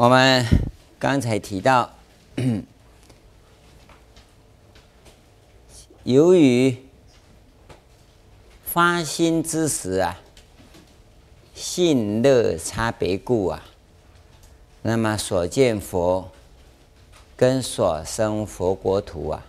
[0.00, 0.46] 我们
[0.96, 1.90] 刚才提到，
[6.04, 6.76] 由于
[8.62, 10.20] 发心之时啊，
[11.52, 13.64] 性乐差别故啊，
[14.82, 16.30] 那么所见佛
[17.36, 19.44] 跟所生佛国土啊，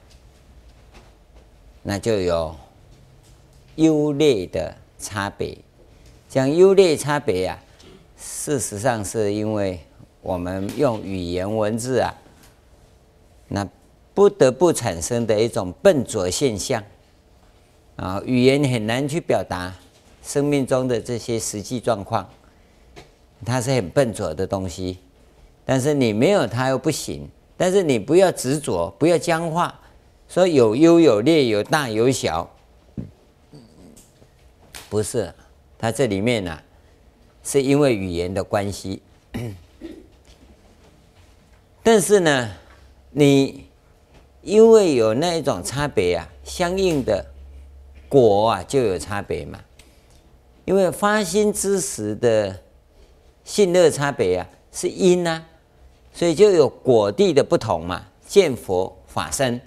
[1.83, 2.55] 那就有
[3.75, 5.59] 优劣的差别。
[6.27, 7.59] 讲优劣差别啊，
[8.17, 9.85] 事实上是因为。
[10.21, 12.13] 我们用语言文字啊，
[13.47, 13.67] 那
[14.13, 16.83] 不得不产生的一种笨拙现象
[17.95, 19.73] 啊，语言很难去表达
[20.23, 22.29] 生命中的这些实际状况，
[23.45, 24.97] 它是很笨拙的东西。
[25.65, 27.29] 但是你没有它又不行。
[27.61, 29.77] 但是你不要执着，不要僵化，
[30.29, 32.49] 说有优有劣，有大有小，
[34.89, 35.33] 不是。
[35.77, 36.57] 它这里面呢、
[37.43, 39.01] 是因为语言的关系。
[41.91, 42.51] 但是呢，
[43.09, 43.65] 你
[44.43, 47.25] 因为有那一种差别啊，相应的
[48.07, 49.59] 果啊就有差别嘛。
[50.65, 52.55] 因为发心之时的
[53.43, 55.43] 性乐差别啊是因啊，
[56.13, 58.05] 所以就有果地的不同嘛。
[58.27, 59.59] 见佛法身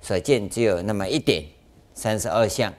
[0.00, 1.44] 所见只有那么一点
[1.94, 2.74] 三十二相，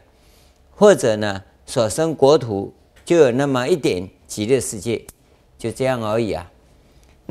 [0.75, 2.73] 或者呢所生国土
[3.05, 5.01] 就有那么一点极乐世界，
[5.57, 6.51] 就这样而已啊。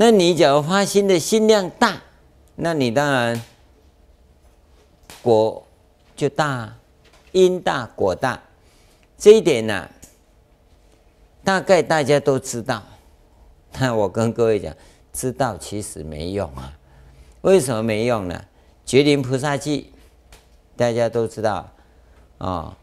[0.01, 2.01] 那你假如发心的心量大，
[2.55, 3.43] 那你当然
[5.23, 5.67] 果
[6.15, 6.73] 就大，
[7.33, 8.41] 因大果大，
[9.17, 9.91] 这一点呢、
[11.43, 12.81] 大概大家都知道。
[13.73, 14.73] 但我跟各位讲，
[15.13, 16.79] 知道其实没用啊。
[17.41, 18.45] 为什么没用呢？
[18.87, 19.93] 觉林菩萨记
[20.77, 21.69] 大家都知道
[22.39, 22.77] 啊、哦。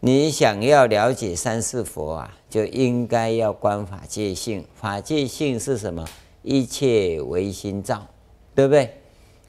[0.00, 4.64] 你想要了解三世佛啊，就应该要观法界性。
[4.74, 6.08] 法界性是什么？
[6.42, 8.06] 一切唯心造，
[8.54, 9.00] 对不对？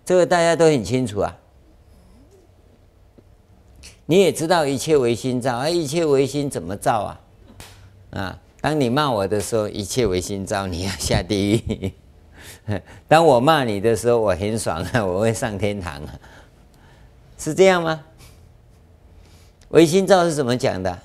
[0.04, 1.38] 这个大家都很清楚啊。
[4.06, 7.22] 你也知道一切唯心造啊，一切唯心怎么造啊？
[8.10, 11.92] 啊，当你骂我的时候，一切唯心造，你要下地狱；
[13.08, 16.20] 当我骂你的时候，我很爽啊，我会上天堂啊，
[17.38, 18.04] 是这样吗？
[19.70, 21.00] 唯心造是怎么讲的？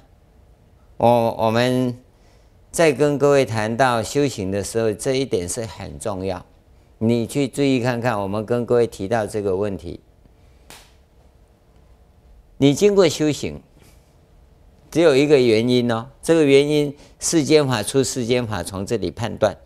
[0.96, 1.96] 我我们。
[2.76, 6.44] 在跟各位谈到修行的时候，这一点是很重要。
[6.98, 9.98] 你去注意看看，我们跟各位提到这个问题。
[12.58, 13.62] 你经过修行，
[14.90, 16.06] 只有一个原因哦。
[16.20, 19.56] 这个原因，世间法出世间法，从这里判断。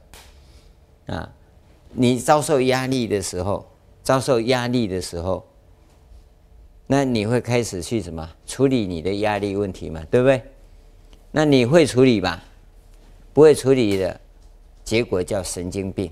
[1.07, 1.33] 啊，
[1.93, 3.67] 你遭受压力的时候，
[4.05, 5.45] 遭受压力的时候，
[6.87, 10.01] 那你会开始去什么处理你的压力问题嘛？
[10.09, 10.41] 对不对？
[11.33, 12.45] 那你会处理吧？
[13.33, 14.21] 不会处理的
[14.83, 16.11] 结果叫神经病，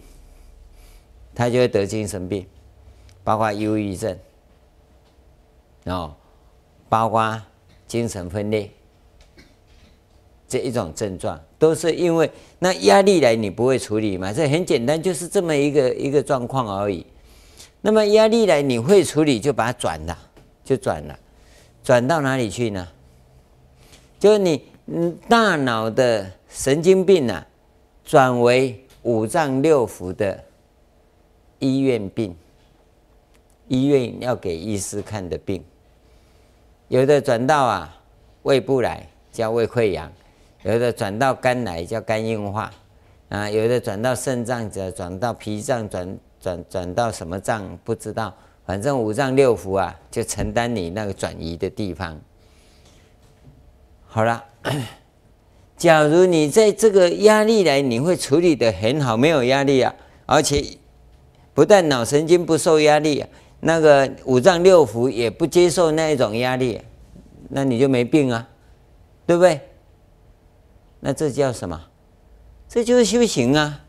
[1.34, 2.46] 他就会得精神病，
[3.24, 4.16] 包括忧郁症，
[5.84, 6.14] 哦，
[6.88, 7.42] 包括
[7.88, 8.70] 精神分裂
[10.48, 12.30] 这一种症状，都是因为
[12.60, 14.32] 那压力来你不会处理嘛？
[14.32, 17.04] 这很简单，就是这么一个一个状况而已。
[17.80, 20.16] 那么压力来你会处理，就把它转了，
[20.64, 21.18] 就转了，
[21.82, 22.86] 转到哪里去呢？
[24.20, 26.37] 就是你嗯大脑的。
[26.58, 27.46] 神经病啊，
[28.04, 30.42] 转为五脏六腑的
[31.60, 32.36] 医院病，
[33.68, 35.64] 医院要给医师看的病。
[36.88, 38.02] 有的转到啊
[38.42, 40.10] 胃部来叫胃溃疡，
[40.64, 42.72] 有的转到肝来叫肝硬化，
[43.28, 48.34] 啊，有的转到肾脏，者转到脾脏，转转转到什么脏不知道，
[48.66, 52.20] 反正五脏六腑啊就承担你那个转移的地方。
[54.08, 54.44] 好了。
[55.78, 59.94] 假如你在这个压力来，你会处理得很好，没有压力啊，
[60.26, 60.64] 而且
[61.54, 63.24] 不但脑神经不受压力，
[63.60, 66.80] 那个五脏六腑也不接受那一种压力，
[67.50, 68.48] 那你就没病啊，
[69.24, 69.60] 对不对？
[71.00, 71.80] 那这叫什么？
[72.68, 73.82] 这就是修行啊。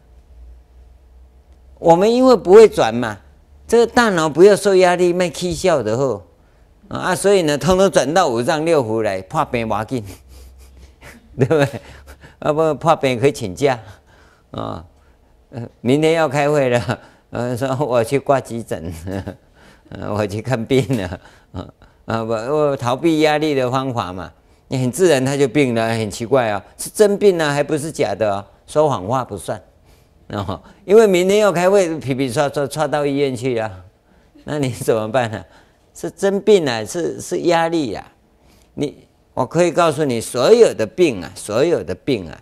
[1.79, 3.17] 我们因为不会转嘛，
[3.67, 6.23] 这个大脑不要受压力，卖气笑的后
[6.87, 10.03] 啊，所以呢，通通转到五脏六腑来，怕病没劲。
[11.47, 11.81] 对不对？
[12.39, 13.79] 啊不怕病可以请假
[14.51, 14.85] 啊。
[15.81, 16.99] 明天要开会了，
[17.31, 18.93] 呃，说我去挂急诊，
[19.89, 21.19] 嗯 我去看病了。
[22.05, 24.31] 啊不，我逃避压力的方法嘛，
[24.67, 28.45] 你很自然他就病了，很奇怪啊，是真病呢，还不是假的啊？
[28.67, 29.59] 说谎话不算。
[30.27, 33.71] 然啊，因为明天要开会，皮皮刷刷刷到医院去啊，
[34.43, 35.43] 那你怎么办呢？
[35.95, 38.05] 是真病啊，是是压力呀，
[38.75, 39.08] 你。
[39.39, 42.41] 我可以告诉你，所有的病啊，所有的病啊，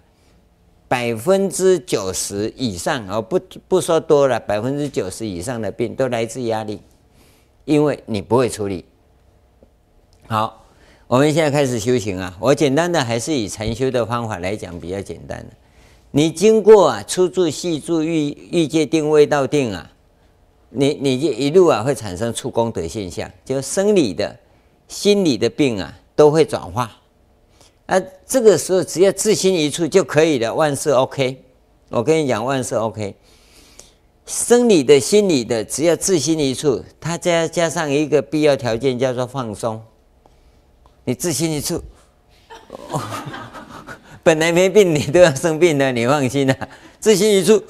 [0.87, 6.81] 百分之九十以上哦，不不说多了，百分之九十以上的病都来自压力，
[7.65, 8.83] 因为你不会处理。
[10.25, 10.65] 好，
[11.05, 12.35] 我们现在开始修行啊。
[12.39, 15.53] 我简单的还是以禅修的方法来讲比较简单的。
[16.09, 19.91] 你经过啊初住、细住、欲欲界定、位道定啊，
[20.71, 24.35] 你你就一路啊会产生出功德现象，就生理的、
[24.87, 26.91] 心理的病啊都会转化。
[27.85, 31.41] 啊，这个时候只要自心一处就可以了，万事 OK。
[31.87, 33.15] 我跟你讲，万事 OK。
[34.25, 39.81] 生理的、心理的，只要自心一处，它再加上一个必要条件叫做放松。
[41.05, 41.81] 你自心一处，
[42.91, 43.01] 哦，
[44.21, 46.57] 本来没病，你都要生病了，你放心啦，
[46.99, 47.63] 自心一处，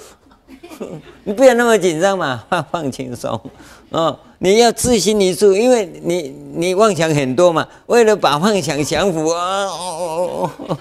[1.25, 3.39] 你不要那么紧张嘛，放放轻松。
[3.89, 10.77] 哦，你要自心一处，因为你你妄想很多嘛，为了把妄想降服啊，哦哦哦，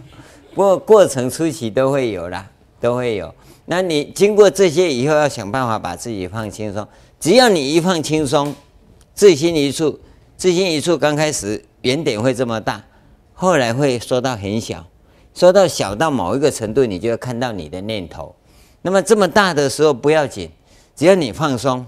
[0.54, 2.48] 不过过程初期都会有啦，
[2.80, 3.34] 都会有。
[3.66, 6.86] 那你经过这些以后，要想办法把自己放轻松。
[7.20, 8.54] 只要你一放轻松，
[9.12, 10.00] 自心一处，
[10.36, 12.82] 自心一处刚开始原点会这么大，
[13.34, 14.86] 后来会缩到很小，
[15.34, 18.34] 缩到小到某一个程度，你就要看到你的念头。
[18.80, 20.50] 那么这么大的时候不要紧，
[20.94, 21.84] 只要你放松。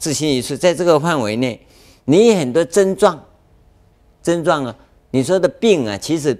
[0.00, 1.64] 自心一处，在这个范围内，
[2.06, 3.22] 你很多症状，
[4.22, 4.74] 症状啊，
[5.10, 6.36] 你说的病啊，其实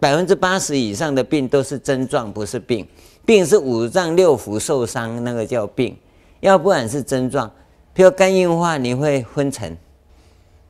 [0.00, 2.88] 百分之八十以上的病都是症状，不是病。
[3.26, 5.94] 病是五脏六腑受伤，那个叫病。
[6.40, 7.46] 要不然是症状，
[7.94, 9.76] 譬如肝硬化，你会昏沉，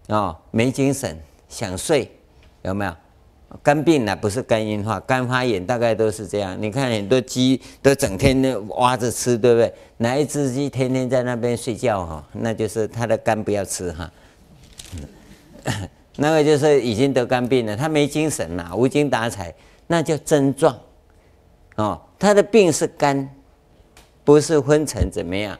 [0.09, 1.17] 哦，没精神，
[1.49, 2.11] 想睡，
[2.63, 2.93] 有没有？
[3.63, 6.61] 肝病呢，不是肝硬化，肝发炎大概都是这样。
[6.61, 9.73] 你看很多鸡都整天挖着吃，对不对？
[9.99, 12.25] 哪一只鸡天天在那边睡觉哈？
[12.33, 14.11] 那就是它的肝不要吃哈。
[16.17, 19.55] 那个就是已经得肝病了，他没精神了，无精打采，
[19.87, 20.77] 那叫症状。
[21.77, 23.29] 哦，他的病是肝，
[24.25, 25.59] 不是昏沉怎么样？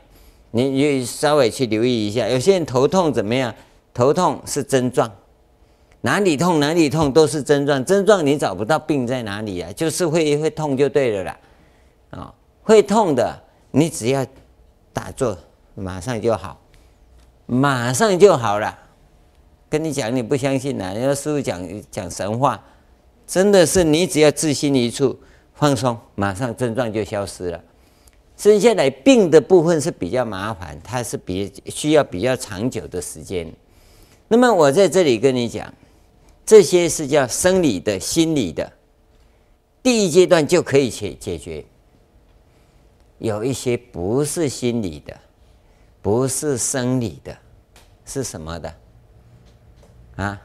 [0.51, 3.55] 你你稍微去留意一下，有些人头痛怎么样？
[3.93, 5.11] 头痛是症状。
[6.07, 9.73] 哪里痛哪里痛都是症状，症状你找不到病在哪里啊？
[9.73, 11.39] 就是会会痛就对了啦，
[12.11, 13.37] 啊、哦，会痛的
[13.73, 14.25] 你只要
[14.93, 15.37] 打坐，
[15.75, 16.61] 马上就好，
[17.47, 18.79] 马上就好了。
[19.69, 20.93] 跟你讲你不相信啊？
[20.93, 21.61] 人家师父讲
[21.91, 22.63] 讲神话，
[23.27, 25.19] 真的是你只要自心一处
[25.55, 27.61] 放松，马上症状就消失了。
[28.37, 33.53] 生下来病的部分是比较麻烦，它是比需要比较长久的时间。
[34.29, 35.67] 那么我在这里跟你讲。
[36.47, 38.73] 这些是叫生理的、心理的，
[39.83, 41.65] 第一阶段就可以解解决。
[43.19, 45.19] 有一些不是心理的，
[46.01, 47.37] 不是生理的，
[48.05, 48.75] 是什么的？
[50.15, 50.41] 啊？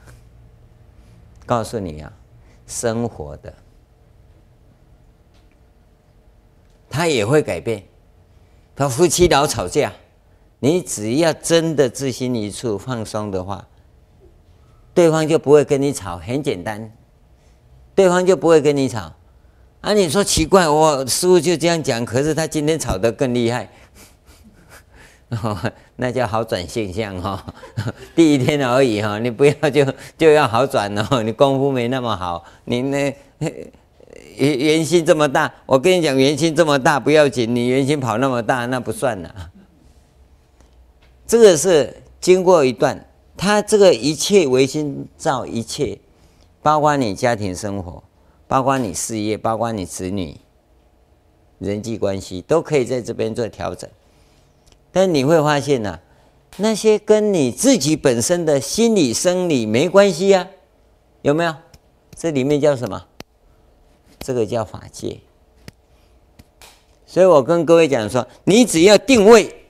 [1.46, 2.12] 告诉你啊，
[2.66, 3.54] 生活的，
[6.90, 7.84] 他也会改变。
[8.76, 9.94] 他夫妻老吵架，
[10.60, 13.68] 你只要真的自心一处放松的话。
[14.94, 16.92] 对方就不会跟你吵，很简单，
[17.96, 19.14] 对方就不会跟你吵。
[19.80, 23.68] 啊，你说奇怪，我师傅就这样讲，可是他今天吵得更厉害，
[25.42, 25.58] 哦，
[25.96, 27.44] 那叫好转现象哈，
[27.78, 27.94] 哦。
[28.14, 29.86] 第一天而已哈，你不要就
[30.18, 33.16] 就要好转哦，你功夫没那么好，你那
[34.38, 39.34] 圆圆心这么大，我跟你讲，圆心这么大不要紧，你圆心跑那么大那不算了。
[41.26, 43.04] 这个是经过一段。
[43.42, 45.98] 他这个一切唯心造一切，
[46.62, 48.04] 包括你家庭生活，
[48.48, 50.38] 包括你事业，包括你子女
[51.58, 53.90] 人际关系，都可以在这边做调整。
[54.92, 56.00] 但你会发现呢、
[56.58, 60.48] 那些跟你自己本身的心理生理没关系呀、啊，
[61.24, 61.56] 有没有？
[62.16, 63.08] 这里面叫什么？
[64.20, 65.18] 这个叫法界。
[67.08, 69.61] 所以我跟各位讲说，你只要定位。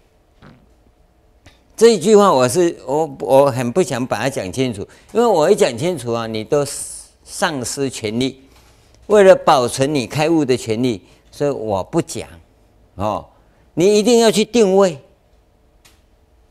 [1.82, 6.64] 这一句话我是我我很不想把它讲清楚，因为我一讲清楚啊，你都
[7.24, 8.40] 丧失权利。
[9.08, 12.30] 为了保存你开悟的权利，所以我不讲
[12.94, 13.26] 哦。
[13.74, 15.00] 你一定要去定位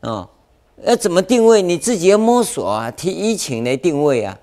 [0.01, 0.27] 哦，
[0.83, 1.61] 要怎么定位？
[1.61, 4.37] 你自己要摸索啊，提疫情来定位啊。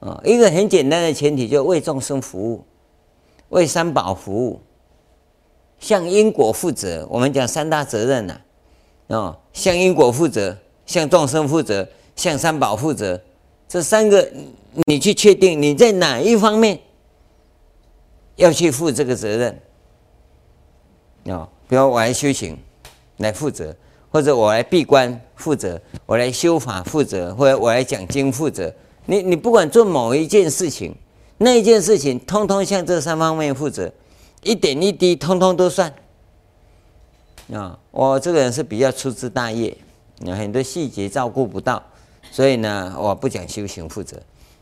[0.00, 2.62] 哦，一个很简单的前提，就为众生服务，
[3.48, 4.60] 为三宝服务，
[5.78, 7.08] 向因果负责。
[7.10, 8.38] 我们讲三大责任呐、
[9.08, 10.56] 哦，向因果负责，
[10.86, 13.20] 向众生负责，向三宝负责，
[13.68, 14.26] 这三个
[14.86, 16.78] 你去确定你在哪一方面
[18.36, 19.60] 要去负这个责任。
[21.24, 22.58] 哦，比如我来修行
[23.18, 23.74] 来负责，
[24.10, 28.72] 或者我来闭关负责，我来修法负责，或者我来讲经负责。
[29.06, 30.94] 你你不管做某一件事情，
[31.38, 33.92] 那一件事情通通向这三方面负责，
[34.42, 35.92] 一点一滴通通都算。
[37.52, 39.76] 啊，我这个人是比较粗枝大叶，
[40.20, 41.82] 有很多细节照顾不到，
[42.30, 44.16] 所以呢，我不讲修行负责，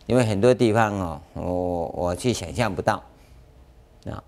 [0.07, 3.03] 因为很多地方哦，我我去想象不到。
[4.07, 4.23] 啊，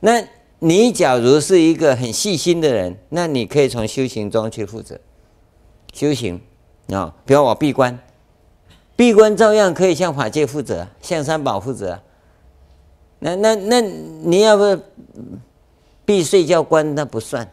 [0.00, 0.22] 那
[0.58, 5.00] 你假如是一个很细心的人，那你可以从修行中去负责。
[5.92, 6.40] 修行
[6.90, 7.98] 啊，比如我闭关，
[8.96, 12.00] 闭关照样可以向法界负责，向三宝负责。
[13.20, 14.82] 那那那你要不
[16.04, 17.50] 闭睡觉关，那不算。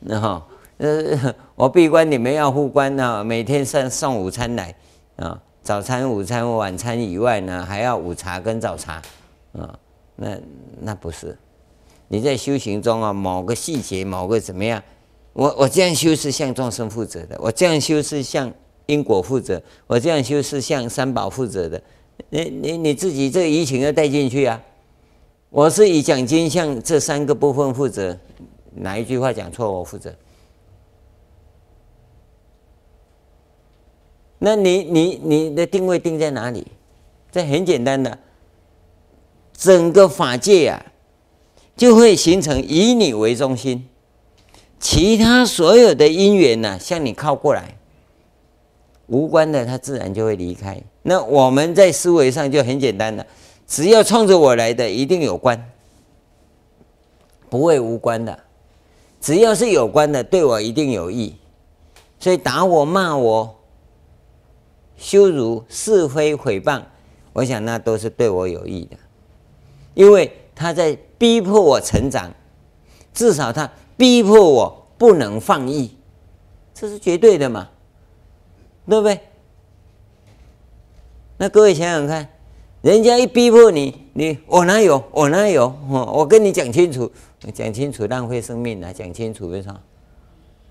[0.00, 0.46] 那哈
[0.78, 4.74] 呃，我闭关，你们要护关啊，每天送送午餐来
[5.16, 9.02] 啊，早餐、午餐、晚餐以外呢，还要午茶跟早茶
[9.52, 9.78] 啊。
[10.16, 10.36] 那
[10.80, 11.36] 那不是
[12.08, 14.82] 你在修行中啊，某个细节，某个怎么样？
[15.32, 18.52] 我我这样修是向众生负责的，我这样修是向
[18.86, 21.80] 因果负责，我这样修是向三宝负责的。
[22.30, 24.60] 你你你自己这个移情要带进去啊！
[25.50, 28.18] 我是以讲经向这三个部分负责，
[28.74, 30.14] 哪一句话讲错我负责？
[34.38, 36.66] 那你你你的定位定在哪里？
[37.32, 38.18] 这很简单的，
[39.52, 40.86] 整个法界啊，
[41.76, 43.88] 就会形成以你为中心。
[44.78, 47.76] 其他所有的因缘呢，向你靠过来，
[49.08, 50.80] 无关的，它自然就会离开。
[51.02, 53.26] 那我们在思维上就很简单了，
[53.66, 55.70] 只要冲着我来的，一定有关，
[57.50, 58.38] 不会无关的。
[59.20, 61.36] 只要是有关的，对我一定有益。
[62.18, 63.58] 所以打我、骂我、
[64.96, 66.82] 羞辱、是非、诽谤，
[67.32, 68.96] 我想那都是对我有益的，
[69.94, 72.32] 因为他在逼迫我成长，
[73.12, 73.70] 至少他。
[73.96, 75.96] 逼迫我不能放逸，
[76.72, 77.68] 这是绝对的嘛，
[78.88, 79.20] 对不对？
[81.36, 82.28] 那各位想想看，
[82.80, 85.74] 人家一逼迫你，你我哪有我哪有？
[85.88, 87.10] 我跟你讲清楚，
[87.52, 88.92] 讲清楚浪费生命啊！
[88.92, 89.74] 讲清楚为啥？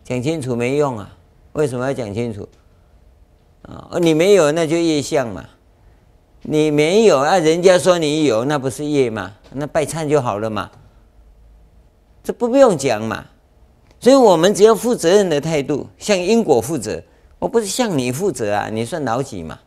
[0.06, 1.18] 讲清楚没用啊！
[1.52, 2.48] 为什么要讲清楚？
[3.64, 5.44] 啊，你没有那就业相嘛，
[6.44, 9.34] 你没有啊，人家说你有，那不是业嘛？
[9.52, 10.72] 那拜忏就好了嘛。
[12.24, 13.26] 这不不用讲嘛，
[14.00, 17.04] 所以我们只要负责任的态度，向因果负责。
[17.40, 19.60] 我不是向你负责啊，你算老几嘛？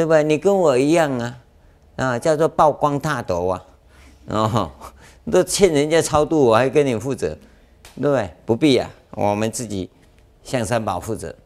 [0.00, 0.22] 对吧？
[0.22, 1.38] 你跟我一样啊，
[1.96, 3.66] 啊，叫做曝光大斗啊，
[4.28, 4.72] 哦，
[5.30, 7.36] 都欠人家超度，我还跟你负责，
[7.96, 8.30] 对不对？
[8.46, 9.90] 不必啊，我们自己
[10.42, 11.36] 向三宝负责，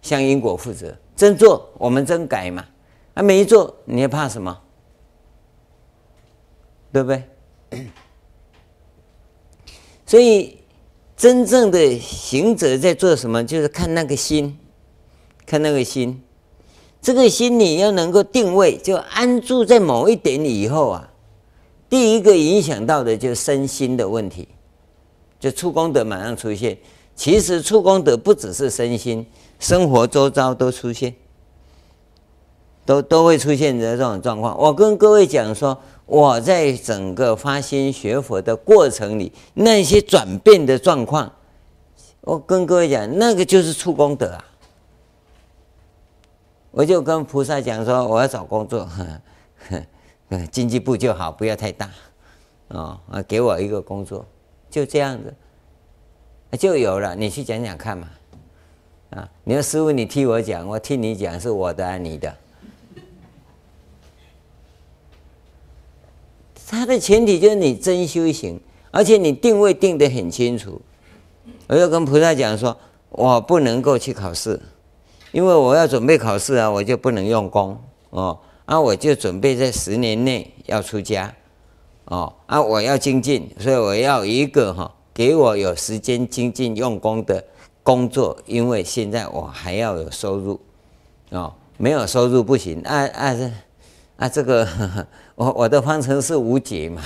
[0.00, 0.96] 向因果负责。
[1.16, 2.64] 真做我们真改嘛，
[3.14, 4.56] 啊，没做你还怕什么？
[6.92, 7.24] 对不对？
[10.06, 10.60] 所以，
[11.16, 13.42] 真正的行者在做什么？
[13.42, 14.56] 就是看那个心，
[15.44, 16.22] 看那个心。
[17.06, 21.08] 这个心你要能够定位，就安住在某一点以后啊，
[21.88, 24.48] 第一个影响到的就是身心的问题，
[25.38, 26.76] 就出功德马上出现。
[27.14, 29.24] 其实出功德不只是身心，
[29.60, 31.14] 生活周遭都出现，
[32.84, 34.58] 都都会出现的这种状况。
[34.58, 35.78] 我跟各位讲说。
[36.06, 41.32] 我在整个发心学佛的过程里，那些转变的状况，
[42.20, 44.44] 我跟各位讲，那个就是出功德啊！
[46.76, 49.22] 我就跟菩萨讲说，我要找工作，呵
[50.28, 51.88] 呵经济部就好，不要太大，
[52.68, 54.26] 哦，啊，给我一个工作，
[54.68, 55.34] 就这样子，
[56.58, 57.16] 就有了。
[57.16, 58.10] 你去讲讲看嘛，
[59.08, 62.36] 啊，你说师傅，你替我讲，我替你讲，是我的，你的。
[66.68, 70.78] 它的前提就是你真修行，而且你定位定得很清楚。
[71.68, 72.78] 我就跟菩萨讲说，
[73.08, 74.60] 我不能够去考试，
[75.36, 77.78] 因为我要准备考试啊，我就不能用功
[78.08, 78.38] 哦。
[78.64, 81.30] 啊，我就准备在十年内要出家
[82.06, 82.32] 哦。
[82.46, 87.44] 啊，我要精进，所以我要一个哈，给我有时间精进用功的
[87.82, 90.58] 工作，因为现在我还要有收入
[91.28, 92.80] 哦，没有收入不行。
[92.80, 93.50] 啊啊这。
[94.16, 94.66] 啊，这个
[95.36, 97.02] 我我的方程式无解嘛，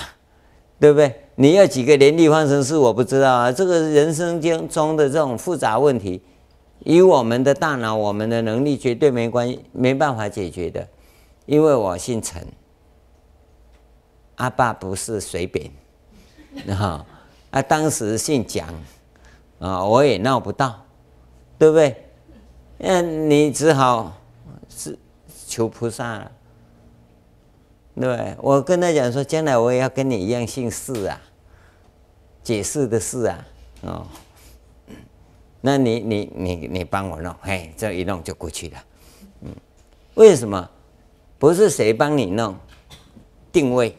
[0.78, 1.12] 对不对？
[1.34, 3.50] 你要几个联立方程式，我不知道啊。
[3.50, 6.22] 这个人生经中的这种复杂问题，
[6.80, 10.86] 以我们的大脑、我们的能力，绝对没关系，没办法解决的。
[11.46, 12.46] 因为我姓陈，
[14.36, 15.70] 阿爸不是随便，
[16.76, 17.04] 啊，
[17.50, 18.68] 啊，当时姓蒋，
[19.58, 20.84] 啊，我也闹不到，
[21.58, 22.04] 对不对？
[22.78, 24.16] 嗯，你只好
[24.68, 24.98] 是
[25.46, 26.32] 求菩萨了。
[27.96, 31.20] 对，我跟他讲说，将来我也要跟你一样姓释啊，
[32.42, 33.46] 解释的释啊，
[33.82, 34.06] 哦，
[35.60, 38.84] 那你你你你帮我弄，嘿，这一弄就过去了，
[39.42, 39.54] 嗯，
[40.14, 40.68] 为什么？
[41.38, 42.56] 不是谁帮你弄，
[43.50, 43.96] 定位。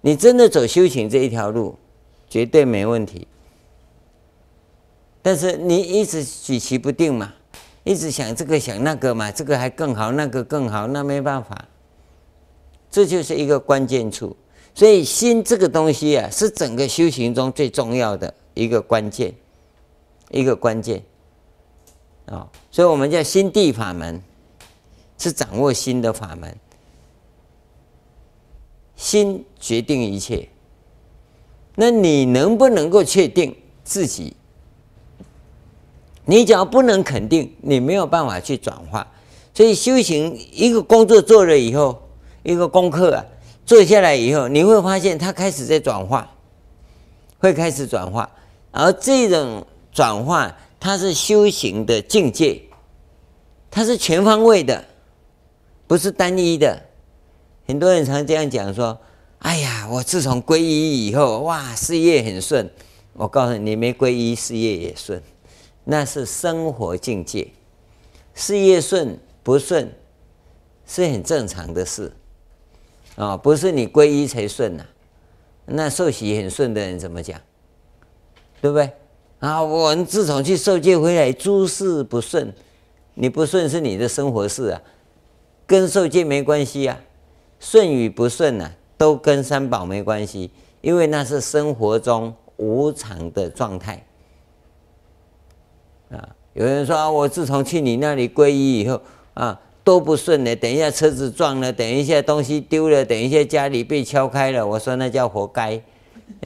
[0.00, 1.76] 你真的走修行这一条路，
[2.28, 3.26] 绝对没问题。
[5.20, 7.34] 但是你一直举棋不定嘛，
[7.82, 11.66] 一直想这个想那个嘛，这个还更好，那个更好，那没办法。
[12.90, 14.36] 这就是一个关键处。
[14.72, 19.34] 所以心这个东西啊，是整个修行中最重要的一个关键，
[20.30, 21.02] 一个关键
[22.26, 22.48] 啊。
[22.70, 24.22] 所以我们叫心地法门，
[25.18, 26.56] 是掌握心的法门。
[28.96, 30.48] 心决定一切，
[31.76, 34.34] 那你能不能够确定自己？
[36.24, 39.06] 你只要不能肯定，你没有办法去转化。
[39.54, 42.02] 所以修行一个工作做了以后，
[42.42, 43.24] 一个功课啊。
[43.64, 46.30] 做下来以后，你会发现它开始在转化，
[47.38, 48.28] 会开始转化，
[48.70, 52.60] 而这种转化，它是修行的境界，
[53.70, 54.84] 它是全方位的，
[55.86, 56.80] 不是单一的。
[57.66, 58.98] 很多人常这样讲说
[59.40, 62.70] ：“哎呀，我自从皈依以后，哇，事业很顺。”
[63.14, 65.20] 我告诉你，没皈依，事业也顺，
[65.84, 67.48] 那是生活境界。
[68.32, 69.92] 事业顺不顺
[70.86, 72.12] 是很正常的事。
[73.16, 74.86] 啊、哦，不是你皈依才顺呐、
[75.66, 77.40] 那受洗很顺的人怎么讲？
[78.60, 78.90] 对不对？
[79.40, 82.52] 啊，我们自从去受戒回来，诸事不顺，
[83.14, 84.82] 你不顺是你的生活事啊，
[85.66, 86.98] 跟受戒没关系啊。
[87.60, 94.04] 顺与不顺呢、都跟三宝没关系，因为那是生活中无常的状态。
[96.10, 99.00] 啊，有人说啊，我自从去你那里皈依以后
[99.34, 99.60] 啊。
[99.84, 105.80] 都不顺了，等一下车子撞了，等一下东西丢了，等一下家里被敲开了，我说那叫活该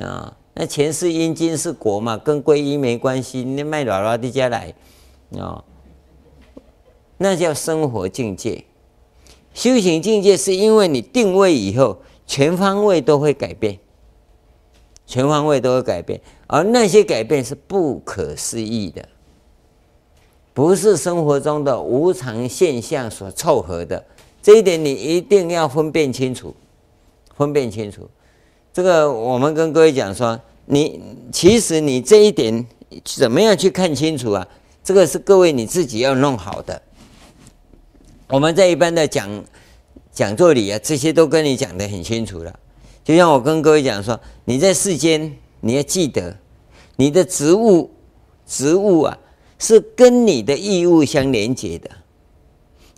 [0.00, 0.36] 啊！
[0.54, 3.42] 那前世因今世果嘛，跟皈依没关系。
[3.42, 4.74] 你卖姥姥的家来
[5.30, 5.64] 哦，
[7.16, 8.64] 那叫生活境界。
[9.54, 13.78] 修行境界是因为你定位以后，全方位都会改变，
[15.06, 19.06] 全方位都会改变，而那些改变是不可思议的。
[20.54, 24.04] 不是生活中的无常现象所凑合的，
[24.42, 26.54] 这一点你一定要分辨清楚，
[27.34, 28.06] 分辨清楚。
[28.72, 31.00] 这个我们跟各位讲说，你
[31.32, 32.66] 其实你这一点
[33.04, 34.46] 怎么样去看清楚啊？
[34.84, 36.80] 这个是各位你自己要弄好的。
[38.28, 39.44] 我们在一般的讲
[40.12, 42.58] 讲座里啊，这些都跟你讲得很清楚了。
[43.04, 46.36] 就像我跟各位讲说，你在世间你要记得，
[46.96, 47.90] 你的职务
[48.46, 49.18] 职务啊。
[49.58, 51.88] 是跟你的义务相连接的，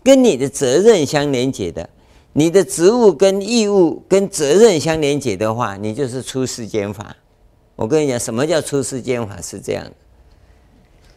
[0.03, 1.90] 跟你的责任相连接的。
[2.33, 7.14] 你的职务跟义务跟责任相连接的话，你就是出世间法。
[7.76, 9.40] 我跟你讲，什么叫出世间法？
[9.40, 9.84] 是这样？
[9.84, 9.92] 的：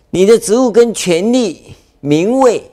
[0.10, 2.70] 你的职务跟权力、名位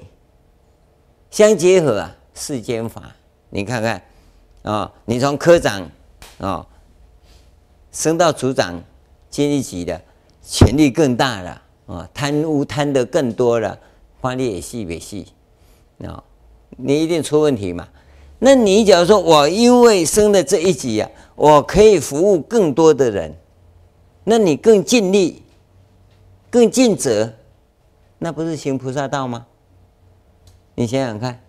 [1.30, 3.14] 相结合啊，世间法。
[3.50, 3.94] 你看看
[4.62, 5.88] 啊、哦，你从科长啊、
[6.38, 6.66] 哦、
[7.92, 8.82] 升到组长、
[9.30, 10.00] 经理级的，
[10.42, 11.62] 权力更大了。
[11.86, 13.78] 啊，贪污贪得更多了，
[14.18, 15.26] 法律也细也细，
[16.02, 16.24] 啊，
[16.78, 17.86] 你一定出问题嘛？
[18.38, 23.34] 那你假如说我因为升了这一级、啊，我可以服务更多的人，
[24.24, 25.42] 那你更尽力、
[26.50, 27.32] 更尽责，
[28.18, 29.46] 那不是行菩萨道吗？
[30.74, 31.40] 你想想看，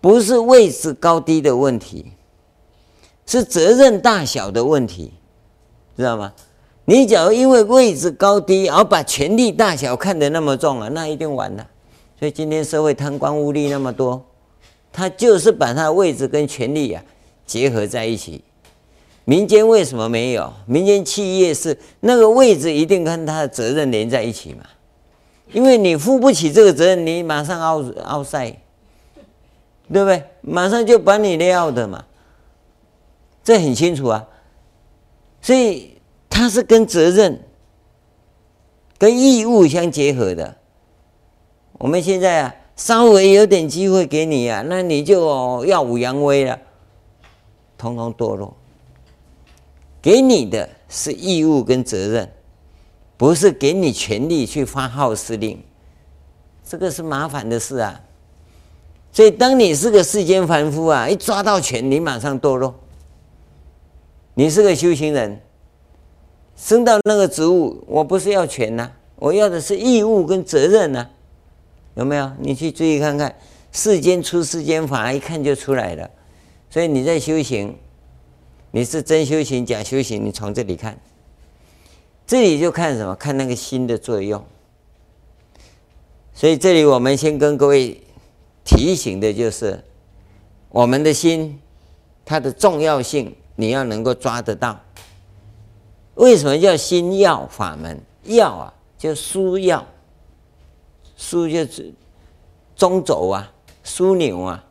[0.00, 2.12] 不是位置高低的问题，
[3.26, 5.12] 是责任大小的问题，
[5.96, 6.32] 知道吗？
[6.84, 11.68] 你假如因为位置高低而把权力大小看得那么重啊，那一定完了。
[12.18, 14.24] 所以今天社会贪官污吏那么多，
[14.92, 17.02] 他就是把他的位置跟权力啊
[17.44, 18.44] 结合在一起。
[19.26, 20.50] 民间为什么没有？
[20.64, 24.64] 民间企业是那个位置一定跟他的责任连在一起嘛？
[25.52, 28.48] 因为你负不起这个责任，你马上奥奥赛，
[29.92, 30.24] 对不对？
[30.40, 32.06] 马上就把你撂的嘛，
[33.44, 34.26] 这很清楚啊。
[35.42, 35.92] 所以。
[36.38, 37.40] 它是跟责任、
[38.98, 40.54] 跟义务相结合的。
[41.78, 46.58] 我们现在啊，稍微有点机会给你啊，那你就耀武扬威了，
[47.78, 48.54] 通通堕落。
[50.06, 52.30] 给你的是义务跟责任，
[53.16, 55.60] 不是给你权力去发号施令，
[56.64, 58.00] 这个是麻烦的事啊。
[59.10, 62.72] 所以，当你是个世间凡夫啊，一抓到权，你马上堕落。
[64.34, 65.40] 你是个修行人。
[66.54, 71.04] 升到那个职务，我不是要权呐、我要的是义务跟责任呐、
[71.96, 72.30] 有没有？
[72.38, 73.34] 你去注意看看，
[73.72, 76.08] 世间出世间法，一看就出来了。
[76.70, 77.76] 所以你在修行，
[78.70, 80.98] 你是真修行假修行，你从这里看，
[82.26, 83.14] 这里就看什么？
[83.14, 84.44] 看那个心的作用。
[86.34, 88.00] 所以这里我们先跟各位
[88.64, 89.82] 提醒的就是，
[90.68, 91.58] 我们的心
[92.24, 94.78] 它的重要性你要能够抓得到。
[96.16, 97.98] 为什么叫心要法门？
[98.24, 99.86] 要啊，就枢要，
[101.18, 101.92] 枢就是
[102.74, 103.52] 中轴啊，
[103.84, 104.64] 枢纽啊，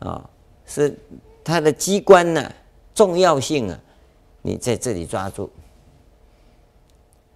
[0.00, 0.30] 啊、
[0.66, 0.98] 是
[1.44, 2.52] 它的机关呢、
[2.94, 3.80] 重要性啊，
[4.42, 5.50] 你在这里抓住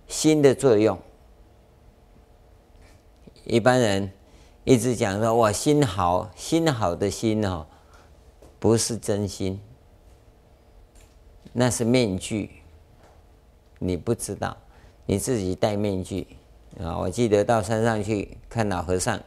[0.09, 0.99] 心的作用。
[3.45, 4.11] 一般人
[4.65, 7.67] 一直讲说，我心好，心好的心哦，
[8.59, 9.61] 不是真心，
[11.53, 12.51] 那是面具。
[13.81, 14.57] 你不知道，
[15.05, 16.27] 你自己戴面具
[16.81, 16.97] 啊！
[16.97, 19.21] 我记得到山上去看老和尚，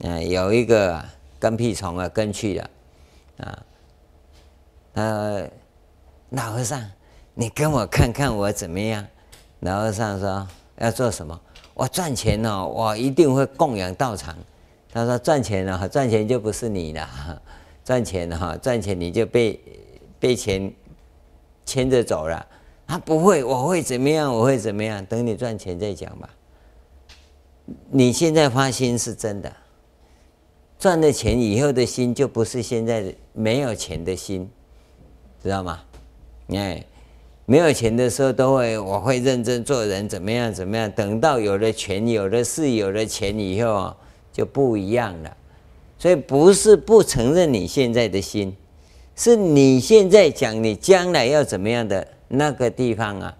[0.00, 1.04] 啊，有一个
[1.38, 2.70] 跟屁虫啊跟去了，
[3.38, 3.66] 啊，
[4.92, 5.48] 他
[6.30, 6.82] 老和尚，
[7.34, 9.06] 你跟我看看我怎么样？
[9.60, 10.46] 老和尚说
[10.78, 11.40] 要做什么？
[11.74, 14.36] 我赚钱哦，我一定会供养道场。
[14.92, 17.42] 他说赚钱了哈，赚钱就不是你了，
[17.84, 19.60] 赚钱了哈，赚钱你就被
[20.18, 20.72] 被钱
[21.64, 22.44] 牵着走了。
[22.86, 24.34] 他不会，我会怎么样？
[24.34, 25.04] 我会怎么样？
[25.06, 26.28] 等你赚钱再讲吧。
[27.90, 29.52] 你现在发心是真的，
[30.78, 34.50] 赚了钱以后的心就不是现在没有钱的心，
[35.42, 35.80] 知道吗？
[36.48, 36.84] 哎，
[37.46, 40.52] 没有钱的时候都会，我会认真做人，怎么样？
[40.52, 40.90] 怎么样？
[40.92, 43.94] 等到有了权、有了势、有了钱以后，
[44.32, 45.36] 就不一样了。
[45.98, 48.56] 所以不是不承认你现在的心，
[49.16, 52.06] 是你现在讲你将来要怎么样的。
[52.30, 53.34] 那个地方啊，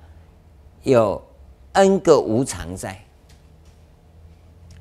[0.82, 1.22] 有
[1.72, 2.98] N 个无常在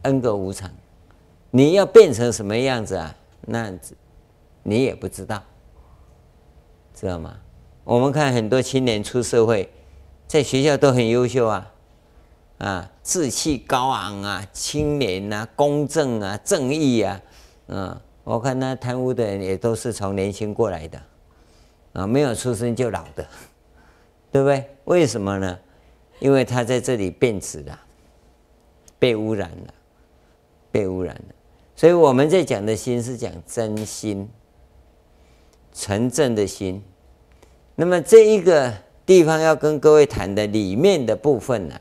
[0.03, 0.71] ，N 个无常，
[1.51, 3.13] 你要变成什么样子啊？
[3.41, 3.93] 那样子
[4.63, 5.43] 你也不知道，
[6.99, 7.37] 知道吗？
[7.83, 9.69] 我们看很多青年出社会，
[10.27, 11.71] 在学校都很优秀啊，
[12.57, 17.21] 啊，志气高昂啊，清廉啊，公正啊，正义啊，
[17.67, 20.99] 嗯，我看那贪污的人也都是从年轻过来的，
[21.93, 23.23] 啊，没有出生就老的。
[24.31, 24.67] 对不对？
[24.85, 25.57] 为什么呢？
[26.19, 27.79] 因为他在这里变质了，
[28.97, 29.73] 被污染了，
[30.71, 31.35] 被污染了。
[31.75, 34.27] 所以我们在讲的心是讲真心、
[35.79, 36.83] 纯正的心。
[37.75, 38.73] 那么这一个
[39.05, 41.79] 地方要跟各位谈的里面的部分呢，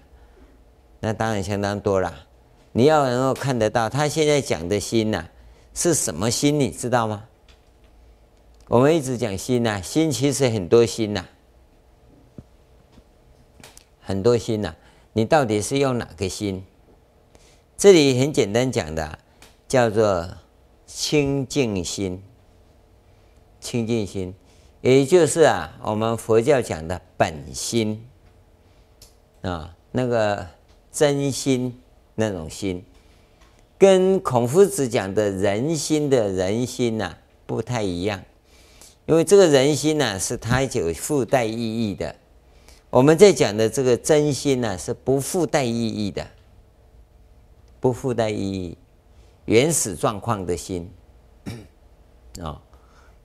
[1.01, 2.27] 那当然相当多了。
[2.73, 5.25] 你要能够看得到，他现在讲的心呐，
[5.73, 6.61] 是什么心？
[6.61, 7.25] 你知道吗？
[8.69, 11.25] 我们一直讲心呐，心其实很多心呐。
[14.01, 14.77] 很多心呐、
[15.15, 16.63] 你到底是用哪个心？
[17.79, 19.19] 这里很简单讲的，
[19.67, 20.29] 叫做
[20.87, 22.23] 清净心。
[23.67, 24.33] 清净心，
[24.81, 28.07] 也就是啊，我们佛教讲的本心。
[29.43, 30.47] 啊，那个
[30.93, 31.81] 真心
[32.15, 32.85] 那种心，
[33.77, 38.23] 跟孔夫子讲的人心的人心呐、不太一样，
[39.07, 42.15] 因为这个人心呐、是它有附带意义的。
[42.91, 46.25] 我们在讲的这个真心呢，是不附带意义的，
[47.81, 48.79] 不附带意义，
[49.47, 50.89] 原始状况的心。
[52.41, 52.63] 啊。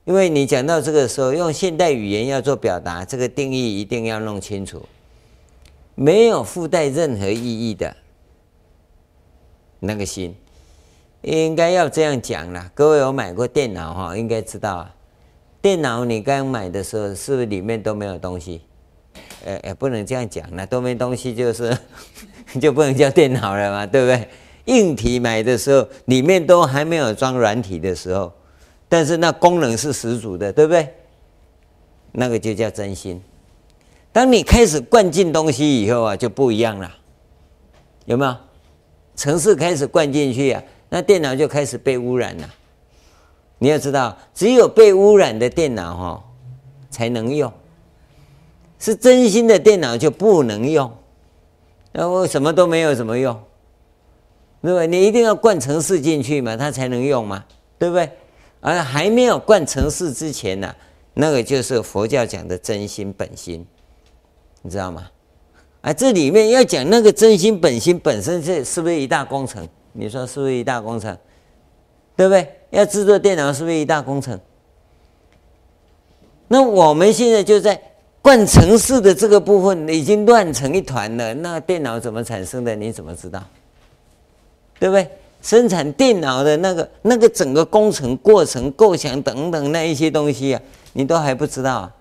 [0.06, 4.84] 因为你讲到这个时候，用现代语言要做表达，这个定义一定要弄清楚，
[5.94, 7.96] 没有附带任何意义的
[9.80, 10.36] 那个心，
[11.22, 12.72] 应该要这样讲了。
[12.74, 14.96] 各位有买过电脑哈，应该知道啊。
[15.62, 18.62] 电脑你刚买的时候，是不是里面都没有东西？
[19.46, 21.78] 呃，也不能这样讲，了都没东西，就是
[22.60, 24.28] 就不能叫电脑了嘛，对不对？
[24.66, 28.32] 硬体买的时候，里面都还没有装软体的时候，
[28.92, 30.94] 但是那功能是十足的，对不对？
[32.12, 33.22] 那个就叫真心。
[34.12, 36.92] 当你开始灌进东西以后啊，就不一样了，
[38.04, 38.36] 有没有？
[39.16, 42.50] 程式开始灌进去啊，那电脑就开始被污染了。
[43.60, 46.24] 你要知道，只有被污染的电脑哈，
[46.90, 47.50] 才能用。
[48.78, 50.94] 是真心的电脑就不能用，
[51.94, 53.42] 那我什么都没有怎么用？
[54.62, 54.86] 对不对？
[54.86, 57.46] 你一定要灌程式进去嘛，它才能用嘛，
[57.80, 58.10] 对不对？
[58.62, 60.74] 而还没有灌程式之前呢、
[61.16, 63.68] 那个就是佛教讲的真心本心，
[64.62, 65.10] 你知道吗？
[65.82, 69.68] 啊，这里面要讲那个真心本心本身是是不是一大工程？
[69.92, 71.18] 你说是不是一大工程？
[72.16, 72.48] 对不对？
[72.70, 74.40] 要制作电脑是不是一大工程？
[76.48, 77.82] 那我们现在就在。
[78.24, 82.76] 灌程式的这个部分已经乱成一团了，那电脑怎么产生的？
[82.76, 83.44] 你怎么知道？
[84.80, 85.10] 对不对？
[85.42, 90.62] 生产电脑的那个、那个整个工程过程、构想等等那一些东西啊，
[90.94, 91.96] 你都还不知道啊。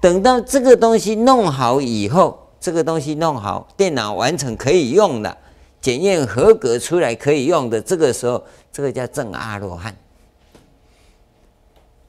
[0.00, 5.36] 等到这个东西弄好以后，这个东西弄好，电脑完成可以用的，
[5.80, 9.96] 检验合格出来可以用的，这个时候，这个叫正阿罗汉。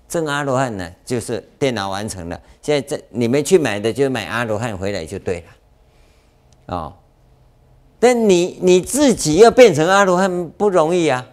[0.09, 2.39] 正阿罗汉呢，就是电脑完成了。
[2.61, 6.75] 现在这你们去买的，就买阿罗汉回来就对了。
[6.75, 6.93] 哦，
[7.99, 11.25] 但你你自己要变成阿罗汉不容易啊。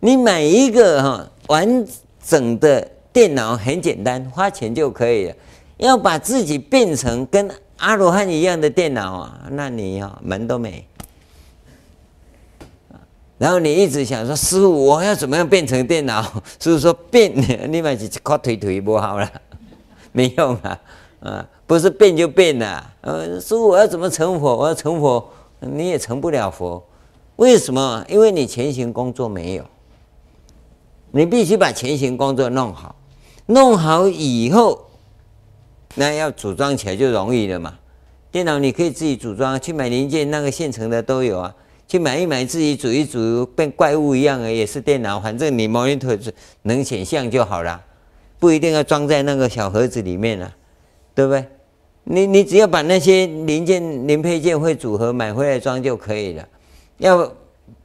[0.00, 1.86] 你买一个哈完
[2.22, 5.34] 整的电脑很简单，花钱就可以了。
[5.78, 10.86] 要把自己变成跟阿罗汉一样的电脑啊，那你啊门都没。
[13.36, 16.22] 然后你一直想说，师傅，我要怎么样变成电脑？
[16.60, 17.32] 师傅说变，
[17.70, 19.28] 你们是靠腿腿不好了，
[20.12, 20.80] 没用啊，
[21.20, 22.92] 啊，不是变就变了。
[23.00, 24.56] 呃，师傅，我要怎么成佛？
[24.56, 25.28] 我要成佛，
[25.64, 26.84] 你也成不了佛。
[27.36, 28.04] 为什么？
[28.08, 29.64] 因为你前行工作没有，
[31.10, 32.94] 你必须把前行工作弄好，
[33.46, 34.86] 弄好以后，
[35.96, 37.78] 那要组装起来就容易了嘛。
[38.30, 41.54] 电脑你可以自己组装，去买零件，那个现成的都有啊。
[41.86, 45.20] 去买一买，自己组一组，变怪物一样的也是电脑。
[45.20, 46.18] 反正你 monitor
[46.62, 47.80] 能显像就好了，
[48.38, 50.54] 不一定要装在那个小盒子里面了，
[51.14, 51.44] 对不对？
[52.04, 56.48] 你你只要把那些零件、零配件会组合买回来装就可以了。
[56.98, 57.32] 要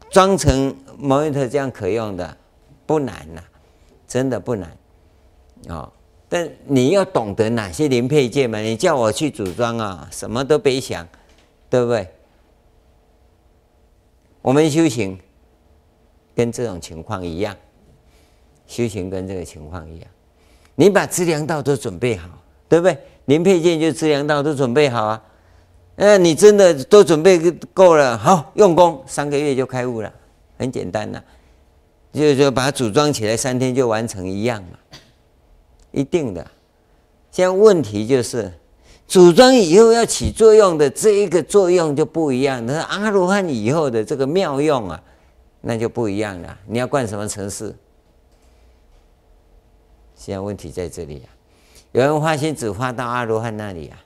[0.10, 2.38] 装成 monitor 这样可用的，
[2.86, 3.42] 不难呐，
[4.08, 4.78] 真的不难
[5.68, 5.92] 哦。
[6.28, 8.60] 但你要懂得哪些零配件嘛？
[8.60, 11.08] 你叫我去组装啊，什么都别想，
[11.70, 12.08] 对不对？
[14.42, 15.18] 我们修行
[16.36, 17.56] 跟这种情况一样，
[18.68, 20.08] 修行跟这个情况一样，
[20.76, 22.30] 你把资粮道都准备好，
[22.68, 22.98] 对不对？
[23.30, 25.24] 零配件就资粮道都准备好啊。
[25.96, 30.12] 那你真的都准备够了，好用功，三个月就开悟了，
[30.58, 31.24] 很简单呐、啊。
[32.12, 34.80] 就是说把它组装起来，三天就完成一样嘛，
[35.92, 36.46] 一定的。
[37.32, 38.52] 现在问题就是。
[39.08, 45.02] 组装以后要起作用的这一个作用就不一样，那阿罗汉以后的这个妙用啊，
[45.62, 46.56] 那就不一样了。
[46.68, 47.76] 你要灌什么城市？
[50.16, 51.28] 现在问题在这里啊，
[51.92, 53.98] 有人花心只花到阿罗汉那里啊，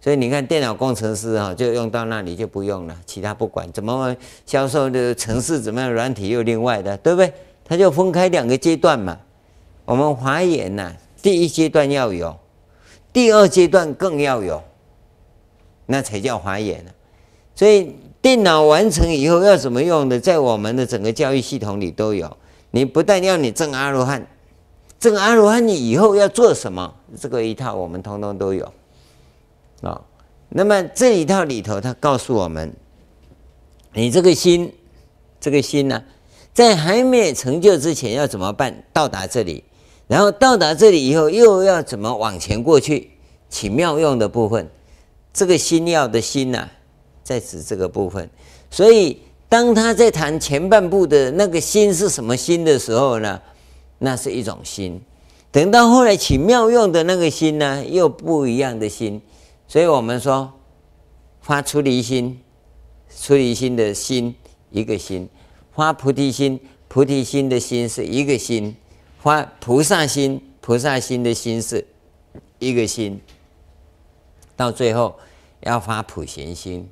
[0.00, 3.70] 所以你看电脑工程师啊，就用到那里就不用了，其他不管。
[3.72, 4.14] 怎么
[4.46, 7.32] 销售的城市怎么样，软体又另外的，对不对？
[7.64, 9.18] 它就分开两个阶段嘛。
[9.84, 12.36] 我们华严呐，第一阶段要有。
[13.12, 14.62] 第二阶段更要有，
[15.86, 16.90] 那才叫华严呢。
[17.54, 22.36] 所以电脑完成以后要怎么用的，在我们的整个教育系统里都有。
[22.70, 24.26] 你不但要你证阿罗汉，
[25.02, 28.72] 证阿罗汉你以后要做什么，这个一套我们通通都有
[29.80, 30.00] 啊。
[30.48, 32.72] 那么这一套里头，它告诉我们，
[33.94, 34.72] 你这个心，
[35.40, 36.00] 这个心呢，
[36.54, 38.84] 在还没成就之前要怎么办？
[38.92, 39.64] 到达这里。
[40.06, 43.10] 然后到达这里以后，又要怎么往前过去？
[43.50, 44.70] 起妙用的部分，
[45.32, 46.68] 这个心要的心呐、
[47.24, 48.30] 在指这个部分。
[48.70, 53.40] 所以，当他在谈前半部的那个心是什么心的时候呢，
[54.02, 55.00] 那是一种心。
[55.52, 59.22] 等到后来起妙用的那个心呢，又不一样的心。
[59.68, 60.52] 所以我们说，
[61.40, 62.40] 发出离心，
[63.16, 64.34] 出离心的心
[64.70, 65.28] 一个心；
[65.72, 68.74] 发菩提心，菩提心的心是一个心。
[69.20, 71.86] 发菩萨心，菩萨心的心是
[72.58, 73.20] 一个心，
[74.56, 75.14] 到最后
[75.60, 76.88] 要发普贤心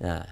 [0.00, 0.26] 啊，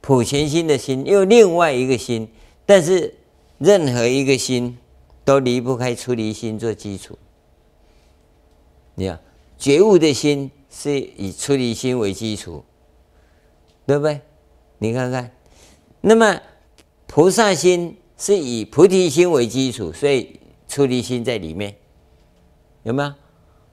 [0.00, 2.28] 普贤心的心又另外一个心，
[2.64, 3.14] 但是
[3.58, 4.78] 任何一个心
[5.24, 7.18] 都离不开出离心做基础。
[8.94, 9.20] 你看，
[9.58, 12.64] 觉悟的心是以出离心为基础，
[13.86, 14.20] 对不对？
[14.78, 15.30] 你看看，
[16.00, 16.40] 那么
[17.06, 17.96] 菩萨心。
[18.20, 21.76] 是以菩提心为基础，所以出离心在里面，
[22.82, 23.14] 有没有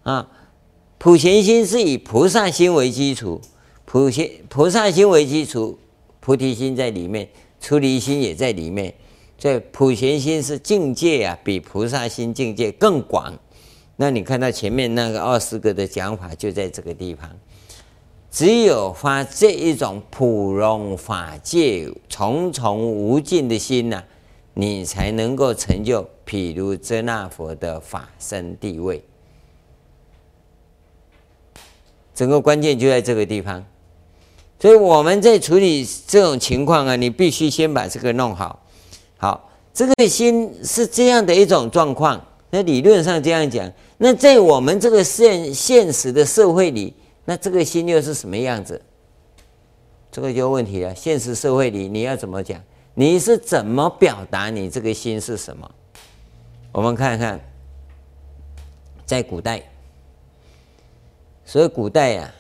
[0.04, 0.30] 啊？
[1.00, 3.42] 普贤心是以菩萨心为基础，
[3.86, 5.80] 普贤菩萨心为基础，
[6.20, 7.28] 菩提心在里面，
[7.60, 8.94] 出离心也在里面。
[9.38, 13.38] 这普贤心是境界啊，比菩萨心境界更广。
[13.98, 17.30] 那你看到前面那个二十个的讲法，就在这个地方。
[18.32, 24.04] 只有发这一种普融法界重重无尽的心呐、
[24.54, 29.02] 你才能够成就，譬如遮那佛的法身地位。
[32.14, 33.64] 整个关键就在这个地方，
[34.60, 38.65] 所以我们在处理这种情况啊，你必须先把这个弄好。
[39.18, 46.94] 好，这个心是这样的一种状况，那理论上这样讲，那在我们这个现现实的社会里，
[47.26, 48.82] 那这个心又是什么样子？
[50.12, 50.96] 这个就问题了。
[50.96, 52.62] 现实社会里，你要怎么讲？
[52.94, 55.70] 你是怎么表达你这个心是什么？
[56.72, 57.40] 我们看看，
[59.06, 59.62] 在古代，
[61.44, 62.32] 所以古代呀、啊，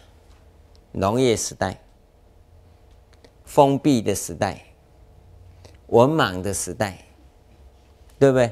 [0.93, 1.77] 农业时代，
[3.43, 4.61] 封闭的时代，
[5.95, 6.97] 文盲的时代，
[8.19, 8.51] 对不对？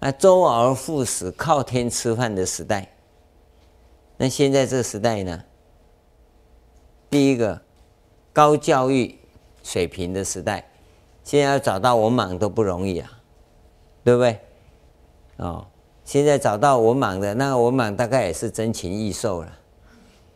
[0.00, 2.86] 啊，周而复始靠天吃饭的时代。
[4.18, 5.42] 那现在这个时代呢？
[7.08, 7.58] 第一个
[8.30, 9.18] 高教育
[9.62, 10.68] 水平的时代，
[11.24, 13.10] 现在要找到文盲都不容易啊，
[14.04, 14.38] 对不对？
[15.38, 15.66] 哦，
[16.04, 19.58] 现在找到文盲的那个文盲大概也是真禽异兽了，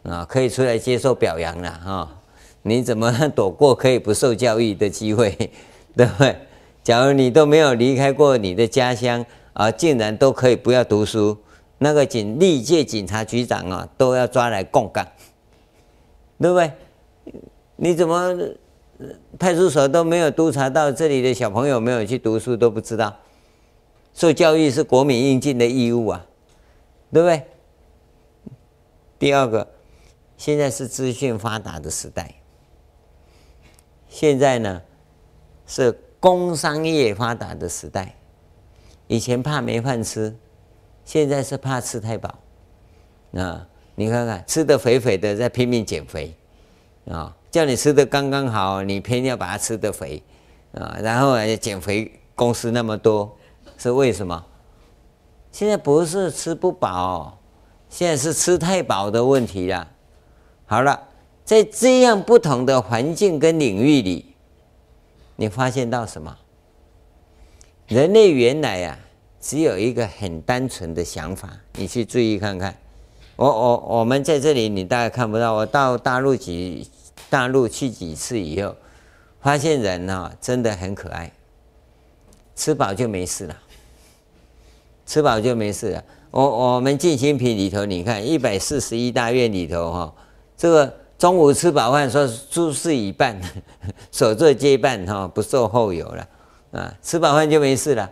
[0.04, 2.16] 啊，可以出来接受表扬了哈。
[2.62, 5.50] 你怎么躲过可以不受教育的机会，
[5.96, 6.36] 对不对？
[6.82, 11.36] 假如你都没有离开过你的家乡啊，竟然都可以不要读书，
[11.78, 15.06] 那个警历届警察局长啊都要抓来共干，
[16.38, 16.72] 对不对？
[17.76, 18.36] 你怎么
[19.38, 23.16] 派出所都没有督察到这里的小朋友没有去读书都不知道？
[24.12, 26.26] 受教育是国民应尽的义务啊，
[27.12, 27.42] 对不对？
[29.18, 29.68] 第二个，
[30.36, 32.34] 现在是资讯发达的时代。
[34.08, 34.82] 现在呢，
[35.70, 38.12] 是工商业发达的时代。
[39.06, 40.36] 以前怕没饭吃，
[41.04, 42.40] 现在是怕吃太饱。
[43.34, 46.34] 啊，你看看，吃得肥肥的在拼命减肥，
[47.08, 50.20] 啊，叫你吃的刚刚好，你偏要把它吃的肥，
[50.72, 53.36] 啊，然后减肥公司那么多，
[53.78, 54.44] 是为什么？
[55.52, 57.38] 现在不是吃不饱，
[57.88, 59.86] 现在是吃太饱的问题了。
[60.66, 61.06] 好了。
[61.42, 64.29] 在这样不同的环境跟领域里，
[65.40, 66.36] 你发现到什么？
[67.88, 68.98] 人类原来啊，
[69.40, 71.48] 只有一个很单纯的想法。
[71.76, 72.76] 你去注意看看，
[73.36, 75.54] 我我我们在这里，你大概看不到。
[75.54, 76.86] 我到大陆几
[77.30, 78.76] 大陆去几次以后，
[79.40, 81.32] 发现人啊，真的很可爱，
[82.54, 83.56] 吃饱就没事了，
[85.06, 86.04] 吃饱就没事了。
[86.30, 90.14] 我我们进行品里头，你看一百四十一大院里头哈，
[90.54, 90.99] 这个。
[91.20, 93.38] 中午吃饱饭，说诸事已办，
[94.10, 96.26] 所作皆办，哈，不受后有了，
[96.72, 98.10] 啊，吃饱饭就没事了。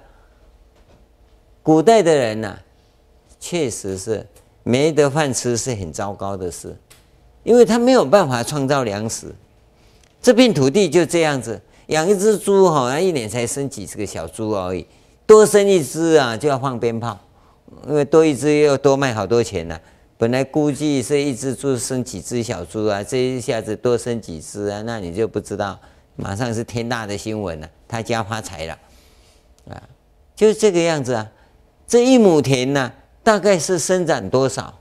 [1.63, 2.59] 古代的人呐，
[3.41, 4.27] 确实是
[4.63, 6.77] 没得饭吃是很糟糕的事，
[7.45, 9.35] 因为他没有办法创造粮食。
[10.21, 14.87] 这片土地就这样子，养一只猪，好像一年才生几十个小猪而已，
[15.27, 17.19] 多生一只啊，就要放鞭炮，
[17.87, 19.81] 因为多一只又多卖好多钱呢。
[20.19, 25.79] 本来估计是一只猪生几只小猪啊，这一下子多生几只啊，那你就不知道，
[26.17, 28.77] 马上是天大的新闻了，他家发财了，
[29.71, 29.81] 啊，
[30.35, 31.31] 就是这个样子啊。
[31.87, 34.77] 这一亩田呢，大概是生长多少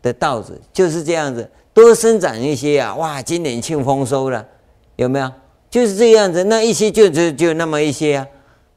[0.00, 4.46] 的稻子，就是这样子，多生长一些啊，哇，今年庆丰收了，
[4.94, 5.28] 有没有？
[5.68, 8.26] 就是这样子，那一些就就就那么一些啊，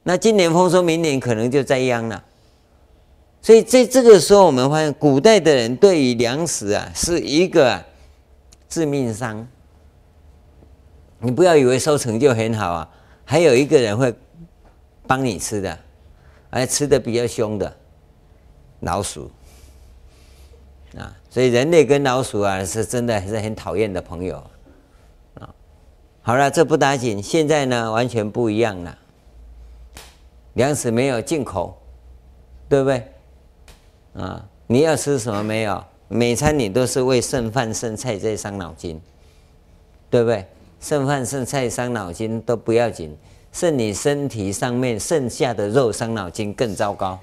[0.01, 2.23] 那今年丰收，明年可能就灾秧了。
[3.45, 7.79] 所以在这个时候，我们发现古代的人对于粮食啊，是一个、
[8.67, 9.47] 致命伤。
[11.19, 12.89] 你不要以为收成就很好啊，
[13.23, 14.11] 还有一个人会
[15.05, 15.77] 帮你吃的，
[16.49, 17.71] 而吃的比较凶的
[18.79, 19.29] 老鼠
[20.97, 21.15] 啊。
[21.29, 24.43] 所以人类跟老鼠啊，是真的是很讨厌的朋友
[25.35, 25.53] 啊。
[26.23, 28.97] 好了，这不打紧，现在呢完全不一样了，
[30.53, 31.79] 粮食没有进口，
[32.67, 33.11] 对不对？
[34.17, 35.83] 啊，你要吃什么没有？
[36.07, 39.01] 每餐你都是为剩饭剩菜在伤脑筋，
[40.09, 40.45] 对不对？
[40.79, 43.17] 剩饭剩菜伤脑筋都不要紧，
[43.51, 47.17] 剩你身体上面剩下的肉伤脑筋更糟糕。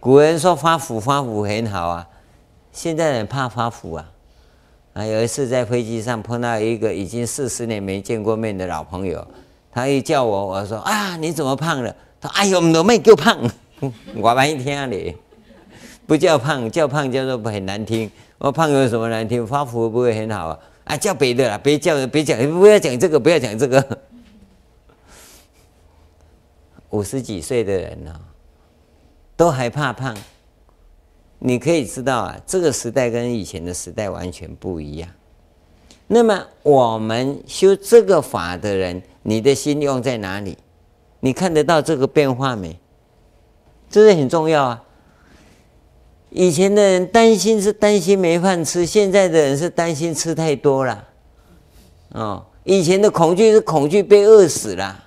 [0.00, 2.08] 古人说发福发福很好啊，
[2.72, 4.10] 现在人怕发福啊。
[4.94, 9.26] 啊，有一次在飞机上碰到一个已经四十年没见过面的老朋友，
[9.70, 11.94] 他一叫我，我说啊，你怎么胖了？
[12.18, 13.38] 他哎呦，我没够胖。
[14.14, 15.14] 我蛮一听的，
[16.06, 18.10] 不叫胖，叫胖叫做很难听。
[18.38, 19.46] 我胖有什么难听？
[19.46, 20.58] 发福不会很好啊？
[20.84, 23.98] 啊，叫别的啦，别叫，别讲，不要讲这个，不要讲这个。
[26.90, 28.20] 五十几岁的人呢，
[29.36, 30.16] 都还怕胖。
[31.38, 35.10] 你可以知道啊，这个时代跟以前的时代完全不一样。
[36.06, 40.56] 那么我们修这个法的人，你的心用在哪里？
[41.20, 42.78] 你看得到这个变化没？
[43.90, 44.82] 这是很重要啊！
[46.30, 51.08] 以前的人担心是担心没饭吃，现在的人是担心吃太多了。
[52.10, 55.04] 哦，以前的恐惧是恐惧被饿死了，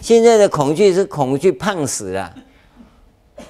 [0.00, 2.34] 现在的恐惧是恐惧胖死了。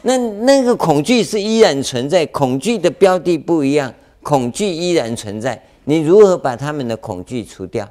[0.02, 5.60] 那那个恐惧是依然存在，恐惧的标的不一样，恐惧依然存在。
[5.84, 7.88] 你如何把他们的恐惧除掉？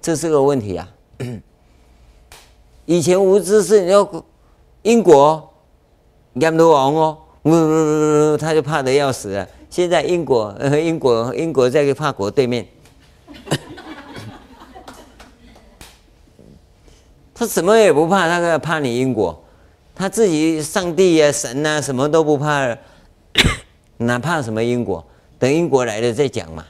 [0.00, 0.88] 这是个问题啊！
[2.86, 4.24] 以前无知是，你要。
[4.86, 5.52] 英国
[6.34, 9.48] 阎罗王哦，呜呜呜呜，他就怕得要死了。
[9.68, 12.64] 现在英国，呃英国，英国在法国对面，
[17.34, 19.42] 他什么也不怕，他怕你英国，
[19.92, 22.78] 他自己上帝啊、神啊，什么都不怕，
[23.98, 25.04] 哪怕什么英国？
[25.36, 26.64] 等英国来了再讲嘛，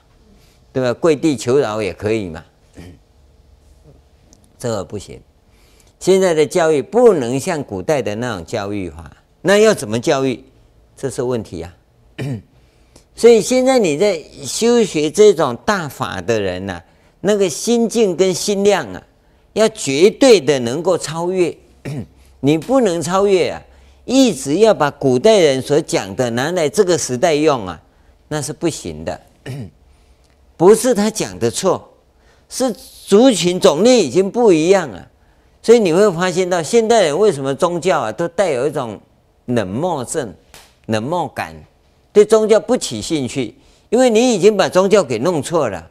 [0.72, 0.94] 对吧？
[0.94, 2.42] 跪地求饶也可以嘛，
[4.58, 5.20] 这个不行。
[5.98, 9.10] 现在的教育不能像古代的那种教育法，
[9.42, 10.42] 那要怎么教育？
[10.96, 11.74] 这是问题啊。
[13.14, 16.82] 所以现在你在修学这种大法的人呐、
[17.20, 19.02] 那个心境跟心量啊，
[19.54, 21.56] 要绝对的能够超越。
[22.40, 23.62] 你不能超越啊，
[24.04, 27.80] 一直要把古代人所讲的拿来这个时代用啊。
[28.28, 29.20] 那是不行的，
[30.56, 31.88] 不是他讲的错，
[32.48, 32.74] 是
[33.06, 35.08] 族群种类已经不一样了，
[35.66, 39.00] 所以你会发现到现代人为什么宗教啊都带有一种
[39.46, 40.32] 冷漠症、
[40.86, 41.52] 冷漠感，
[42.12, 43.52] 对宗教不起兴趣，
[43.90, 45.90] 因为你已经把宗教给弄错了，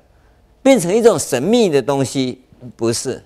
[0.64, 2.42] 变成一种神秘的东西，
[2.78, 3.22] 不是。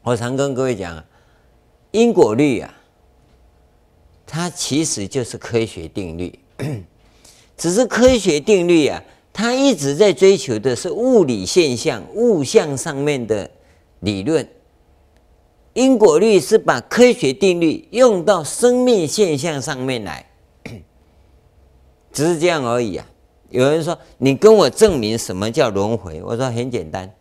[0.00, 1.04] 我常跟各位讲啊，
[1.90, 2.74] 因果律啊。
[4.26, 6.38] 它其实就是科学定律，
[7.58, 13.50] 只是科学定律啊，它一直在追求的是物理现象、物象上面的
[14.04, 14.46] 理论。
[15.72, 20.30] 因果律是把科学定律用到生命现象上面来，
[22.12, 23.06] 只是这样而已啊。
[23.48, 27.12] 有人说：“你跟我证明什么叫轮回？”我说：“很简单，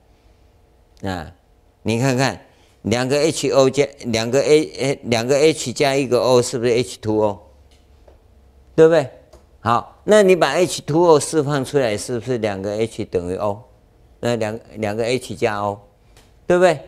[1.01, 1.33] 啊，
[1.81, 2.39] 你看看。”
[2.83, 7.39] 两个 H O 加两个 A A 两个 H 加一个 O 是不是 H two O？
[8.75, 9.09] 对不对？
[9.61, 13.63] 好，那你把 H two O 释放出来，是不是两个 H 等于 O？
[14.19, 15.79] 那两两个 H 加 O，
[16.45, 16.79] 对不对？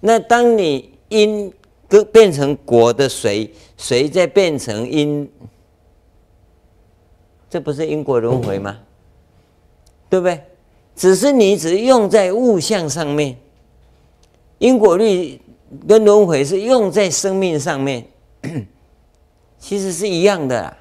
[0.00, 1.52] 那当你因
[1.88, 5.30] 跟变成果的谁，谁再变成因，
[7.48, 8.78] 这不是因果轮回吗？
[10.08, 10.42] 对不对？
[10.94, 13.36] 只是你只用在物象上面。
[14.58, 15.40] 因果律
[15.88, 18.06] 跟轮回是用在生命上面，
[19.58, 20.76] 其实是一样的。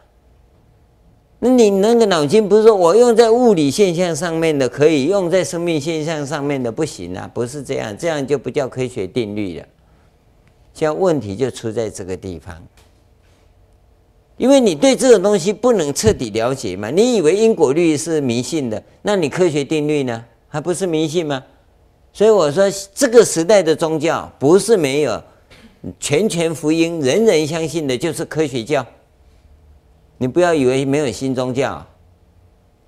[1.44, 7.28] 那你那个脑筋不是说我用在物理现象上面的可以，用在生命现象上面的不行啊？
[7.34, 9.66] 不是这样，这样就不叫科学定律了。
[10.72, 12.56] 现在问题就出在这个地方，
[14.38, 16.92] 因为你对这种东西不能彻底了解嘛。
[16.92, 20.24] 你以为因果律是迷信的，那你科学定律呢？
[20.48, 21.44] 还不是迷信吗？
[22.14, 25.20] 所以我说，这个时代的宗教不是没有
[26.00, 28.86] 全权福音，人人相信的，就是科学教。
[30.22, 31.84] 你不要以为没有新宗教，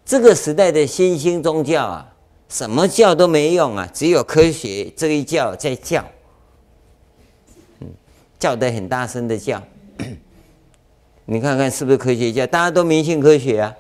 [0.05, 2.15] 这个时代的新兴宗教啊，
[2.47, 6.05] 什么教都没用啊，只有科学这一教在叫，
[7.79, 7.87] 嗯，
[8.37, 9.59] 叫得很大声的叫。
[11.25, 12.45] 你看看是不是科学家？
[12.45, 13.75] 大家都迷信科学啊，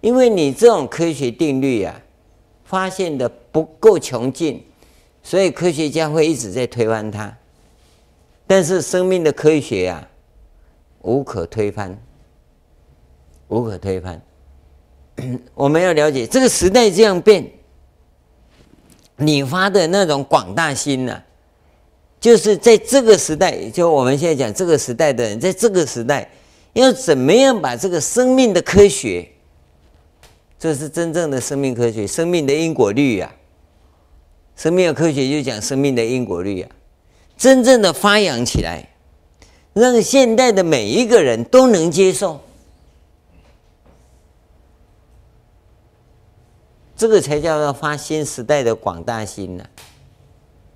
[0.00, 2.00] 因为你这种科学定律啊。
[2.64, 4.64] 发现的不够穷尽，
[5.22, 7.36] 所以科学家会一直在推翻它。
[8.46, 10.07] 但是生命的科学啊，
[11.02, 11.96] 无可推翻，
[13.48, 14.20] 无可推翻。
[15.54, 17.44] 我们要了解这个时代这样变，
[19.16, 21.22] 你发的那种广大心呐、
[22.20, 26.30] 就是在这个时代，就我们现在讲这个时代的人，在这个时代
[26.74, 29.28] 要怎么样把这个生命的科学。
[30.58, 33.32] 这是真正的生命科学，生命的因果律呀、
[34.56, 36.68] 生命的科学就讲生命的因果律呀、
[37.36, 38.88] 真正的发扬起来，
[39.78, 42.40] 让现代的每一个人都能接受，
[46.96, 49.64] 这个才叫做发新时代的广大心呢、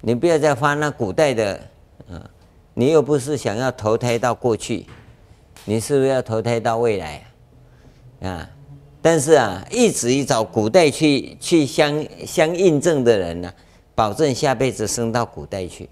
[0.01, 1.61] 你不要再发那古代的，
[2.11, 2.31] 啊，
[2.75, 4.87] 你又不是想要投胎到过去，
[5.65, 7.25] 你是不是要投胎到未来
[8.23, 8.49] 啊？
[9.01, 13.53] 但是啊，一直一找古代去去相相印证的人呢、
[13.97, 15.89] 保证下辈子升到古代去。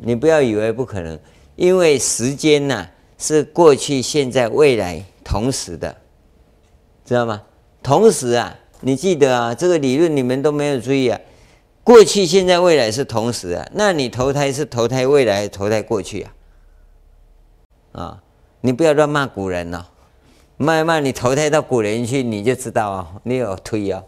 [0.00, 1.18] 你不要以为不可能，
[1.60, 5.94] 因为时间呐、啊、是过去、现在、未来同时的，
[7.04, 7.42] 知道吗？
[7.82, 11.20] 同时啊，你记得啊，这个理论你们都没有注意啊，
[11.84, 16.32] 过去、现在、未来是同时啊，那你投胎是投胎未来，投胎过去啊？
[17.92, 18.22] 啊，
[18.62, 19.84] 你不要乱骂古人哦。
[20.56, 24.02] 慢慢你投胎到古人去，你就知道哦，你有推哦，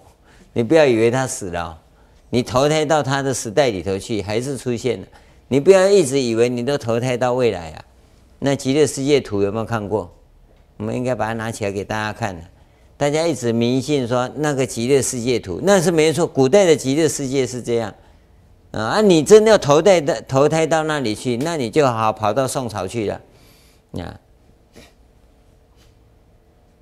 [0.54, 1.76] 你不要以为他死了哦，
[2.30, 5.06] 你投胎到他的时代里头去，还是出现了。
[5.52, 7.84] 你不要一直以为你都投胎到未来啊。
[8.38, 10.10] 那极乐世界图有没有看过？
[10.78, 12.34] 我们应该把它拿起来给大家看。
[12.96, 17.94] 大家一直迷信说那个极乐世界图，那是没错，古代的极乐世界是这样
[18.70, 19.02] 啊。
[19.02, 23.20] 你真的要投胎的投胎到那里去，那你就好跑到宋朝去了
[23.98, 24.18] 啊。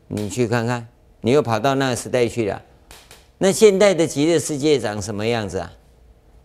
[0.06, 0.86] 你去看看，
[1.22, 2.62] 你又跑到那个时代去了，
[3.38, 5.72] 那现代的极乐世界长什么样子啊？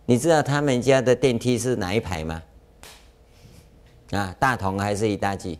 [0.06, 2.42] 你知道他们家的电梯是哪一排吗？
[4.12, 5.58] 啊，大同还是一大纪？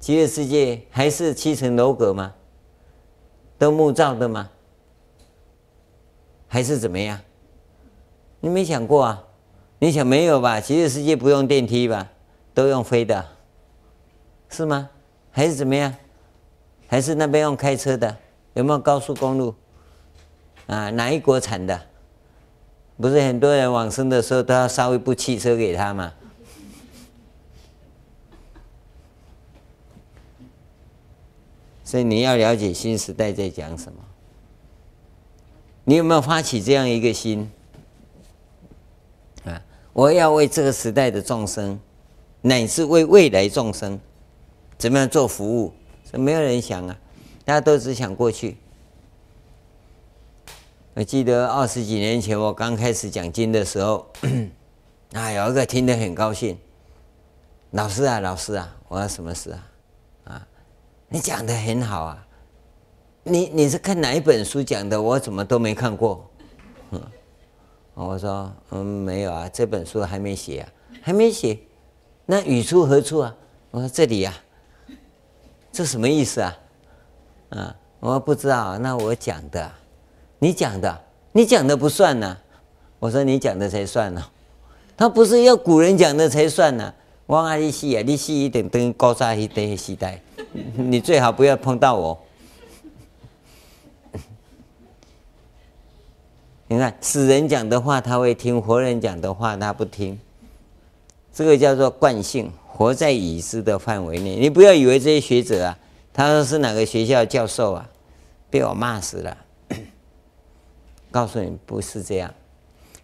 [0.00, 2.34] 极乐世界还是七层楼阁吗？
[3.56, 4.50] 都木造的吗？
[6.48, 7.20] 还是怎么样？
[8.40, 9.24] 你没想过啊？
[9.78, 10.60] 你想没有吧？
[10.60, 12.10] 极乐世界不用电梯吧？
[12.52, 13.24] 都用飞的，
[14.48, 14.90] 是吗？
[15.30, 15.94] 还是怎么样？
[16.88, 18.16] 还是那边用开车的？
[18.54, 19.54] 有没有高速公路？
[20.66, 21.80] 啊，哪一国产的？
[22.96, 26.12] 不是很多人往生的时候都要烧一部汽车给他吗？
[31.82, 33.98] 所以你要了解新时代在讲什么。
[35.84, 37.50] 你有没有发起这样一个心？
[39.44, 39.60] 啊，
[39.92, 41.78] 我要为这个时代的众生，
[42.40, 44.00] 乃至为未来众生，
[44.78, 45.72] 怎么样做服务？
[46.12, 46.96] 没有人想啊。
[47.44, 48.56] 大家都只想过去。
[50.96, 54.06] 我记得二十几年前我刚开始讲经的时候，
[55.12, 56.56] 啊，有一个听得很高兴，
[57.72, 59.70] 老师啊，老师啊，我要什么事啊？
[60.26, 60.46] 啊，
[61.08, 62.26] 你讲的很好啊，
[63.24, 65.02] 你你是看哪一本书讲的？
[65.02, 66.30] 我怎么都没看过。
[66.92, 67.02] 嗯，
[67.94, 70.68] 我说嗯没有啊，这本书还没写啊，
[71.02, 71.58] 还没写。
[72.24, 73.34] 那语出何处啊？
[73.72, 74.32] 我说这里呀，
[75.72, 76.56] 这什么意思啊？
[77.50, 79.68] 啊，我说不知道，那我讲的，
[80.44, 81.00] 你讲的，
[81.32, 82.38] 你讲的不算呢、啊。
[82.98, 84.30] 我说你讲的才算呢、啊。
[84.94, 86.94] 他不是要古人讲的才算呢、啊。
[87.24, 90.20] 我爱你死啊，你死一点等高沙一等时代，
[90.76, 92.22] 你最好不要碰到我。
[96.66, 100.20] 你看死人讲的话他会听，活人讲的话他不听。
[101.32, 104.36] 这个叫做惯性，活在已知的范围内。
[104.36, 105.78] 你不要以为这些学者啊。
[106.12, 107.88] 他说是哪个学校教授啊？
[108.50, 109.34] 被我骂死了。
[111.14, 112.34] 告诉你不是这样，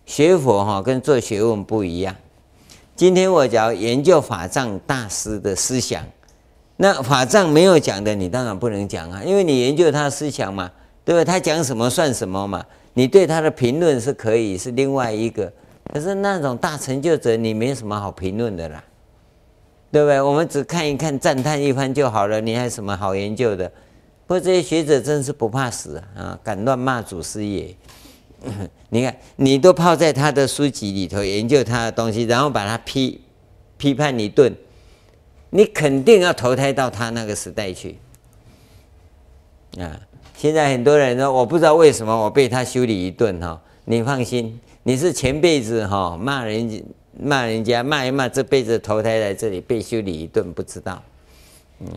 [0.04, 2.16] 学佛哈跟做学问不一样。
[2.96, 6.04] 今天我讲研究法藏大师的思想，
[6.76, 10.68] 那法藏没有讲的，你当然不能讲啊，因为你研究他的思想嘛，
[11.04, 11.24] 对不对？
[11.24, 12.66] 他讲什么算什么嘛？
[12.94, 15.52] 你对他的评论是可以是另外一个，
[15.94, 18.82] 可是那种大成就者，你没什么好评论的啦。
[19.92, 20.20] 对不对？
[20.20, 22.40] 我们只看一看，赞叹一番就好了。
[22.40, 23.70] 你还有什么好研究的？
[24.30, 27.74] 不过这些学者真是不怕死啊，敢乱骂祖师爷。
[28.90, 33.20] 你看，你都泡在他的书籍里头研究他的东西，然后把他批
[33.76, 34.54] 批判一顿，
[35.50, 37.98] 你肯定要投胎到他那个时代去
[39.76, 39.98] 啊！
[40.36, 43.60] 现在很多人说，我不知道为什么我被他修理一顿哈。
[43.84, 46.84] 你放心，你是前辈子哈骂人。
[47.22, 51.02] 骂人家骂一骂，这辈子投胎来这里被修理一顿，不知道。
[51.80, 51.88] 嗯，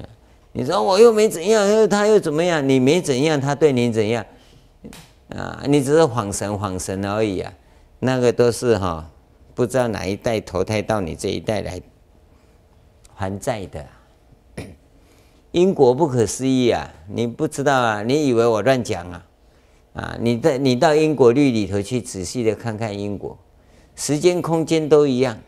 [0.54, 2.68] 你说我又没怎样，又他又怎么样？
[2.68, 4.24] 你没怎样，他对你怎样？
[5.30, 7.52] 啊，你只是恍神恍神而已啊。
[8.00, 9.10] 那个都是哈，
[9.56, 11.82] 不知道哪一代投胎到你这一代来
[13.16, 13.86] 还债的。
[15.52, 16.88] 因果不可思议啊！
[17.08, 18.04] 你不知道啊？
[18.04, 19.26] 你以为我乱讲啊？
[19.94, 23.38] 啊，你在你到因果律里头去仔细的看看因果。
[23.96, 25.40] 时间、空间都一样，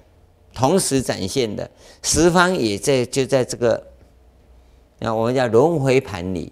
[0.53, 1.69] 同时展现的
[2.01, 3.83] 十方也在就在这个，
[4.99, 6.51] 那我们叫轮回盘里，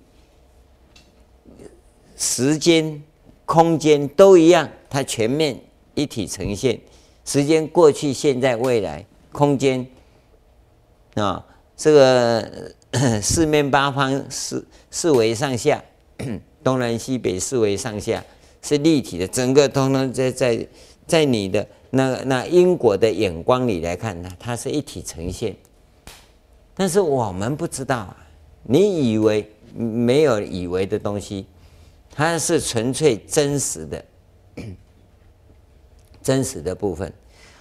[2.18, 3.02] 时间、
[3.46, 5.60] 空间都一样，它全面
[5.96, 6.80] 一体呈现。
[7.26, 9.88] 时间过去、现在、未来，空间
[11.16, 11.46] 啊，
[11.78, 12.72] 这个
[13.22, 15.82] 四面八方四四维上下，
[16.64, 18.24] 东南西北四维上下
[18.62, 20.68] 是立体的，整个通通在在
[21.08, 21.66] 在你的。
[21.92, 25.56] 那那因果的眼光里来看呢，它是一体呈现，
[26.76, 28.18] 但是我们不知道啊。
[28.64, 31.46] 你以为没有以为的东西，
[32.12, 34.06] 它是纯粹真实的，
[36.22, 37.12] 真实的部分。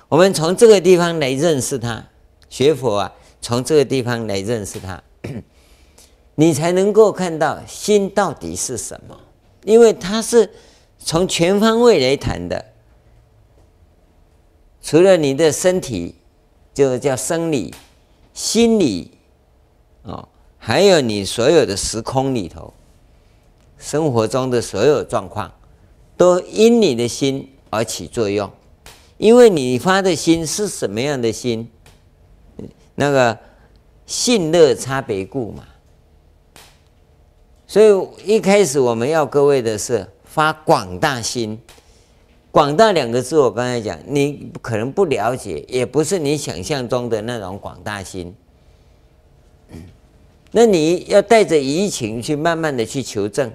[0.09, 2.05] 我们从这个地方来认识它，
[2.49, 5.03] 学佛啊，从这个地方来认识它，
[6.37, 9.19] 你才能够看到心到底是什么，
[9.65, 10.51] 因为它是
[10.99, 12.65] 从全方位来谈的。
[14.83, 16.17] 除了你的身体，
[16.75, 17.73] 就叫生理、
[18.35, 19.13] 心理，
[20.03, 20.29] 哦，
[20.65, 22.73] 还有你所有的时空里头，
[23.79, 25.51] 生活中的所有状况，
[26.17, 28.49] 都因你的心而起作用。
[29.19, 31.69] 因为你发的心是什么样的心，
[32.95, 33.37] 那个
[34.07, 35.65] 性乐差别故嘛。
[37.67, 41.61] 所以一开始我们要各位的是发广大心。
[42.53, 48.33] 广大两个字，我刚才讲，你可能不了解，也不是你想象中的那种广大心。
[50.53, 53.51] 那你要带着移情去慢慢的去求证，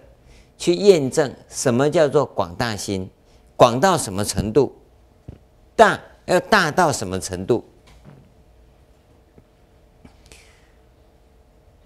[0.58, 3.10] 去验证什么叫做广大心，
[3.56, 4.76] 广到什么程度，
[5.76, 7.64] 大要大到什么程度。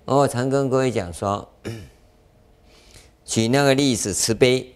[0.06, 1.54] 我常跟各位讲说，
[3.24, 4.76] 举那个例子，慈悲，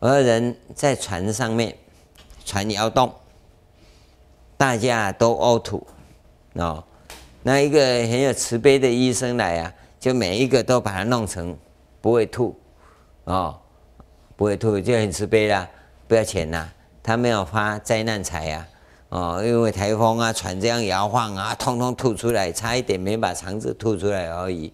[0.00, 1.76] 而人在船上面，
[2.44, 3.12] 船摇动，
[4.56, 5.86] 大家都呕吐，
[6.54, 6.82] 哦，
[7.48, 11.56] 那一个很有慈悲的医生来啊，就每一个都把它弄成
[11.98, 12.54] 不会吐，
[13.24, 13.58] 哦，
[14.36, 15.66] 不会吐就很慈悲啦，
[16.06, 16.68] 不要钱呐，
[17.02, 18.68] 他没有发灾难财呀。
[19.08, 24.70] 哦，因为台风啊，船这样摇晃啊，通通吐出来，差一点没把肠子吐出来而已。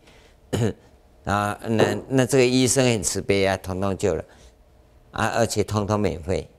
[1.23, 4.25] 啊，那那这个医生很慈悲啊，通通救了，
[5.13, 6.51] 啊，而且通通免费。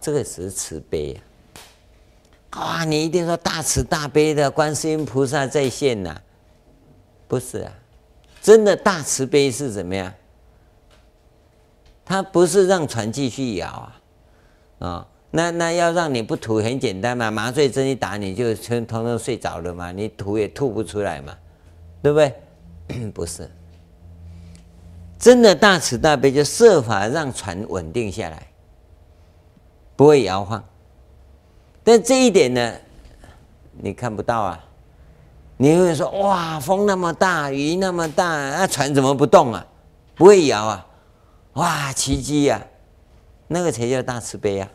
[0.00, 1.30] 这个是慈悲呀、啊！
[2.52, 6.20] 啊，你一定说大慈大悲的观世音菩萨在线呐、
[7.26, 7.72] 不是啊，
[8.42, 10.12] 真的大慈悲是怎么样？
[12.04, 21.34] 他不是让船继续摇啊，啊、那那要让你不吐很简单嘛，麻醉针一打你就全通通睡着了嘛，你吐也吐不出来嘛，
[22.02, 22.34] 对不对？
[23.14, 23.50] 不是，
[25.18, 28.46] 真的大慈大悲就设法让船稳定下来，
[29.96, 30.62] 不会摇晃。
[31.84, 32.74] 但这一点呢，
[33.72, 34.64] 你看不到啊。
[35.58, 39.64] 你会说哇，风那么大，雨那么大，那船怎么不动啊？
[40.16, 40.86] 不会摇啊？
[41.52, 42.60] 哇，奇迹呀！
[43.46, 44.68] 那个才叫大慈悲呀！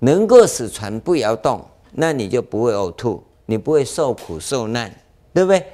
[0.00, 4.90] 能够使船不摇动，那你就不会呕吐，你不会受苦受难，
[5.32, 5.64] 对不对？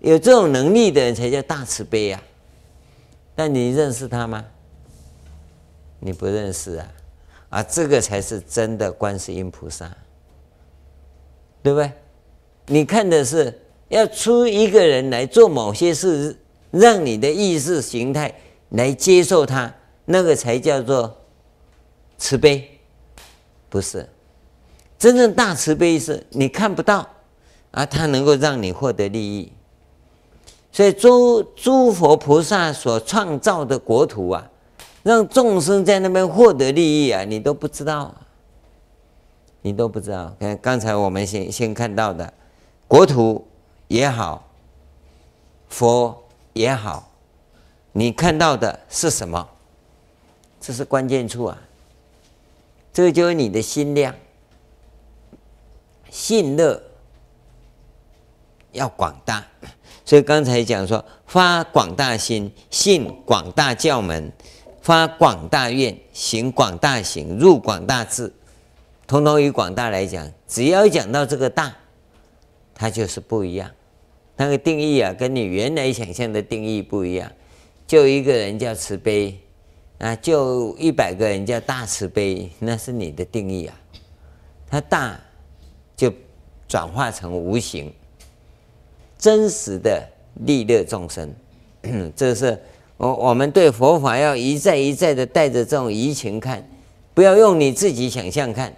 [0.00, 2.26] 有这种能力的人才叫大慈悲呀、啊。
[3.34, 4.44] 但你认识他吗？
[6.00, 6.86] 你不认识啊！
[7.56, 9.90] 啊，这个才是真的观世音菩萨，
[11.62, 11.90] 对不对？
[12.66, 16.36] 你看的是要出一个人来做某些事，
[16.70, 18.34] 让你的意识形态
[18.68, 19.72] 来接受他，
[20.04, 21.16] 那个才叫做
[22.18, 22.78] 慈悲。
[23.70, 24.06] 不是，
[24.98, 27.08] 真正大慈悲是你看不到，
[27.70, 29.50] 啊，它能够让你获得利益。
[30.70, 34.50] 所以诸诸佛菩萨所创造的国土啊，
[35.06, 38.12] 让众生在那边获得利益啊，你都不知道，
[39.62, 40.34] 你都不知道。
[40.40, 42.34] 看刚才我们先先看到的，
[42.88, 43.46] 国土
[43.86, 44.48] 也好，
[45.68, 47.12] 佛也好，
[47.92, 49.48] 你看到的是什么？
[50.60, 51.56] 这是关键处啊。
[52.92, 54.12] 这就是你的心量，
[56.10, 56.82] 信乐
[58.72, 59.46] 要广大，
[60.04, 64.32] 所以刚才讲说发广大心，信广大教门，
[64.86, 68.32] 发广大愿，行广大行，入广大智，
[69.04, 71.74] 通通以广大来讲，只要讲到这个大，
[72.72, 73.68] 它就是不一样。
[74.36, 77.32] 那个定义啊，跟你原来想象的定义不一样。
[77.84, 79.36] 就一个人叫慈悲。
[79.98, 83.76] 啊，就一百个人叫大慈悲，那是你的定义啊。
[84.70, 85.18] 它大，
[85.96, 86.12] 就
[86.68, 87.92] 转化成无形，
[89.18, 90.08] 真实的
[90.44, 91.34] 利乐众生。
[92.14, 92.56] 这是
[92.96, 96.66] 我我们对佛法要一再一再的带着这种移情看，
[97.12, 98.74] 不要用你自己想象看，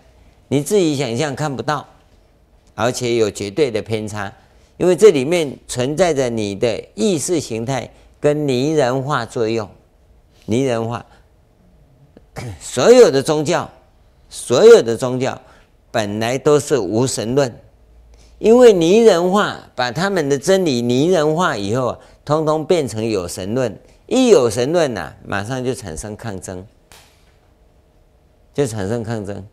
[0.48, 1.86] 你自己想象看不到，
[2.74, 4.32] 而且有绝对的偏差，
[4.76, 7.88] 因为这里面存在着你的意识形态
[8.18, 9.68] 跟拟人化作用。
[10.46, 11.04] 拟人化，
[12.58, 13.70] 所有的宗教，
[14.28, 15.38] 所有的宗教
[15.90, 17.54] 本来都是无神论，
[18.38, 23.78] 因为拟人化，把他们的真理拟人化以后啊，通通变成有神论。
[24.08, 26.66] 一有神论呐，马上就产生抗争，
[28.52, 29.46] 就产生抗争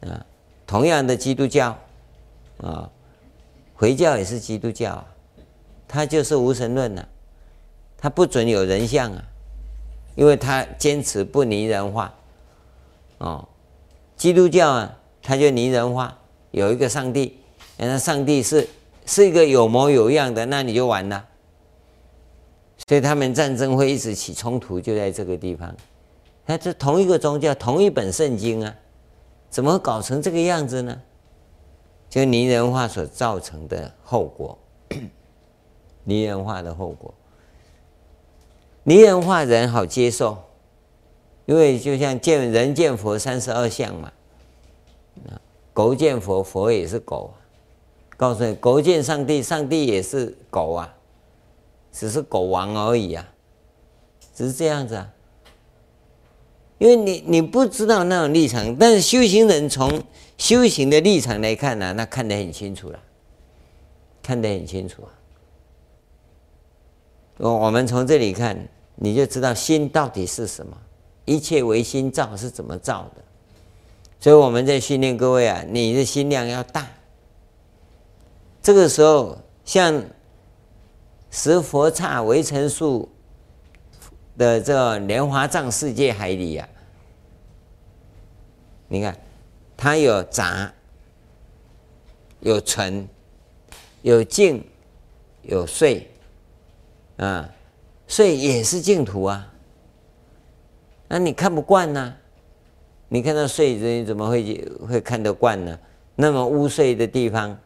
[0.00, 0.24] 啊。
[0.66, 1.76] 同样的基督教
[2.62, 2.88] 啊，
[3.74, 5.06] 回教也是基督教啊，
[5.86, 7.06] 他就是无神论呐，
[7.98, 9.22] 他不准有人像啊。
[10.16, 12.14] 因为他坚持不拟人化，
[13.18, 13.48] 哦，
[14.16, 16.16] 基督教啊，他就拟人化，
[16.52, 17.36] 有一个上帝，
[17.78, 18.68] 那上帝是
[19.04, 21.26] 是一个有模有样的，那你就完了。
[22.86, 25.74] 所以他们战争会一直起冲突，就在这个地方。
[26.46, 28.74] 那这同一个宗教，同一本圣经啊，
[29.48, 31.00] 怎么搞成这个样子呢？
[32.10, 34.56] 就拟人化所造成的后果，
[36.04, 37.12] 拟人化的后果。
[38.84, 40.36] 拟人化人好接受，
[41.46, 44.12] 因为就像见人见佛三十二相嘛，
[45.72, 47.32] 狗见佛，佛也是狗，
[48.16, 50.93] 告诉你狗见上帝，上帝也是狗啊，
[51.94, 53.24] 只是狗王而已啊，
[54.34, 55.08] 只是这样子啊。
[56.78, 60.02] 因为你你不知道那种立场，但是修行人从
[60.36, 62.98] 修行的立场来看呢、那看得很清楚了，
[64.20, 65.08] 看得很清楚啊。
[67.36, 70.76] 我我们从这里看，你就知道心到底是什么，
[71.24, 73.22] 一切唯心造是怎么造的。
[74.18, 76.86] 所以我们在训练各位啊，你的心量要大。
[78.60, 80.02] 这个时候，像
[81.36, 83.08] 十佛刹围城树
[84.38, 86.68] 的这个莲花藏世界海里啊，
[88.86, 89.18] 你看，
[89.76, 90.72] 它有杂，
[92.38, 93.08] 有纯，
[94.02, 94.64] 有净，
[95.42, 96.08] 有碎，
[97.16, 97.50] 啊，
[98.06, 99.52] 碎也是净土啊。
[101.08, 102.14] 那你看不惯呢、
[103.08, 105.76] 你看到碎子，你怎么会会看得惯呢？
[106.14, 107.58] 那么污秽的地方，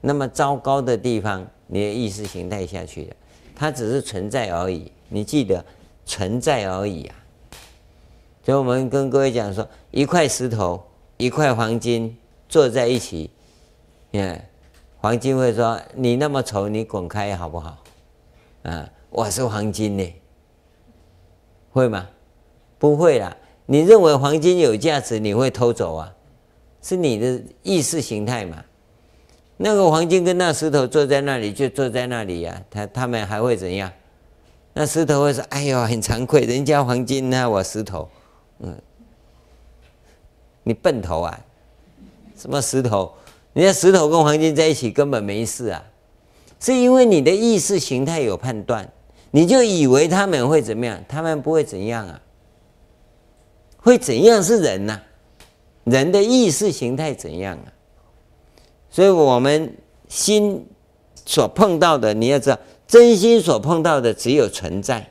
[0.00, 3.16] 那么糟糕的地方，你的意识形态下去了，
[3.54, 4.90] 它只是存在而已。
[5.08, 5.64] 你记得
[6.06, 7.16] 存在而已啊。
[8.44, 10.82] 所以我们跟各位讲说，一块石头，
[11.18, 12.16] 一块黄金
[12.48, 13.30] 坐在一起，
[14.12, 14.40] 嗯，
[14.98, 17.76] 黄金会说：“你那么丑，你滚开好不好？”
[18.64, 20.14] 啊，我是黄金呢，
[21.72, 22.08] 会吗？
[22.78, 23.36] 不会啦。
[23.66, 26.14] 你认为黄金有价值，你会偷走啊？
[26.82, 28.64] 是你的意识形态嘛？
[29.62, 33.92] 那个黄金跟那石头坐在那里，就坐在那里呀、他他们还会怎样？
[34.72, 38.08] 那石头会说：“哎呦，很惭愧，人家黄金呢，我石头。”
[38.60, 38.74] 嗯，
[40.62, 41.38] 你笨头啊？
[42.38, 43.12] 什么石头？
[43.52, 45.84] 人家石头跟黄金在一起根本没事啊，
[46.58, 48.90] 是因为你的意识形态有判断，
[49.30, 50.98] 你就以为他们会怎么样？
[51.06, 52.18] 他们不会怎样啊？
[53.76, 54.98] 会怎样是人呐、
[55.84, 57.68] 人的意识形态怎样啊？
[58.90, 59.74] 所以我们
[60.08, 60.66] 心
[61.24, 65.10] 所碰到的，你要知道，真心所碰到的只有存在。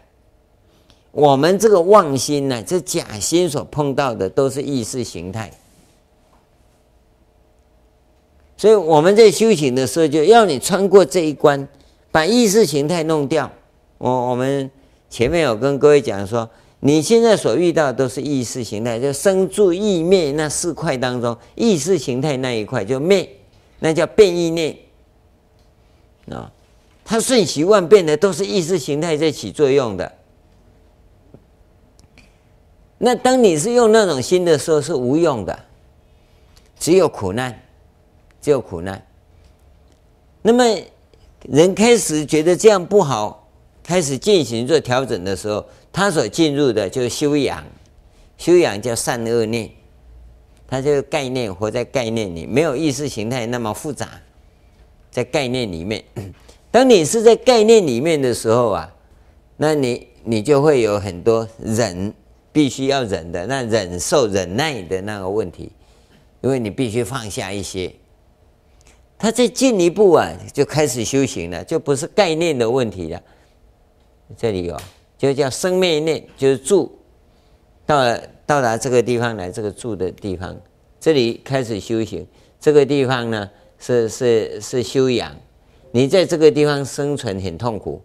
[1.11, 5.51] 我们这个妄心呢，这假心所碰到的都是意识形态。
[8.57, 11.67] 所以我们在修行的时候，就要你穿过这一关，
[12.11, 13.49] 把意识形态弄掉。
[13.97, 14.69] 我我们
[15.09, 16.49] 前面有跟各位讲说。
[16.81, 23.29] 你现在所遇到的都是意识形态，就生住意灭那四块当中，意识形态那一块就灭，
[23.79, 24.77] 那叫变异念
[26.29, 26.51] 啊。
[27.03, 30.11] 它瞬息万变的，都是意识形态在起作用的。
[32.99, 35.57] 那当你是用那种心的时候，是无用的，
[36.77, 37.63] 只有苦难，
[38.41, 39.03] 只有苦难。
[40.41, 40.63] 那么
[41.43, 43.49] 人开始觉得这样不好，
[43.81, 45.65] 开始进行做调整的时候。
[45.91, 47.65] 他所进入的就是修养，
[48.37, 49.71] 修养叫善恶念，
[50.69, 54.07] 它这个概念活在概念里，没有意识形态那么复杂，
[55.09, 56.03] 在概念里面。
[56.69, 58.93] 当你是在概念里面的时候啊，
[59.57, 62.13] 那你你就会有很多忍，
[62.51, 65.71] 必须要忍的，那忍受忍耐的那个问题，
[66.41, 67.91] 因为你必须放下一些。
[69.17, 73.21] 他再进一步啊，就开始修行了，就不是概念的问题了。
[74.37, 74.79] 这里有。
[75.17, 76.97] 就叫生灭念，就是住，
[77.85, 80.59] 到了到达这个地方来，这个住的地方，
[80.99, 82.25] 这里开始修行。
[82.59, 83.47] 这个地方呢，
[83.77, 85.35] 是是是修养。
[85.91, 88.01] 你在这个地方生存很痛苦，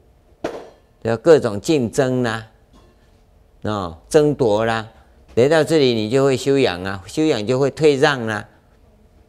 [1.00, 2.46] 要各种竞争啦，
[3.62, 4.86] 哦，争夺啦。
[5.34, 8.46] 来到这里，你就会修养啊，修养就会退让啦，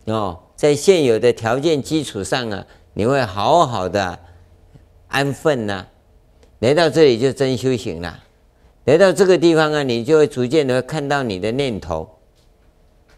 [0.07, 4.19] 哦，在现有的条件基础上啊，你会好好的
[5.07, 5.87] 安分呐。
[6.59, 8.19] 来到这里就真修行了。
[8.85, 12.09] 来到这个地方啊，你就会逐渐的看到你的念头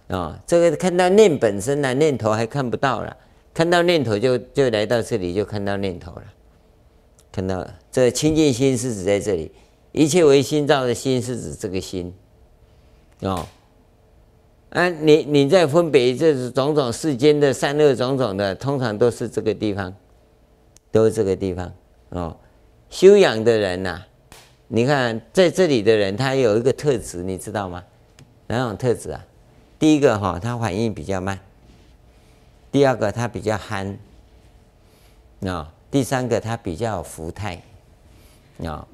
[0.07, 3.15] 啊、这个看到念本身呢、念头还看不到了。
[3.53, 6.23] 看到念头就就来到这里就看到念头了。
[7.31, 9.51] 看到了这清净心是指在这里，
[9.91, 12.13] 一切唯心造的心是指这个心
[13.19, 13.45] 哦。
[14.69, 19.93] 啊，你你在分别这种种世间的善恶种种的，通常都是这个地方，
[20.91, 21.73] 都是这个地方
[22.09, 22.37] 哦。
[22.89, 24.01] 修养的人呐、
[24.69, 27.83] 你看在这里的人，他有一个特质，你知道吗？
[28.47, 29.23] 哪种特质啊？
[29.79, 31.37] 第一个哈，他反应比较慢；
[32.71, 33.97] 第二个，他比较憨；
[35.47, 37.61] 啊，第三个，他比较福态。
[38.65, 38.85] 啊，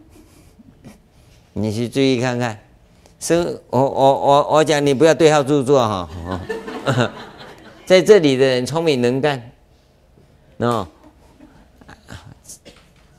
[1.54, 2.60] 你去注意看看。
[3.20, 6.10] 生，我我我我讲，你不要对号入座哈。
[7.86, 9.52] 在这里的人聪明能干，
[10.60, 10.86] 喏。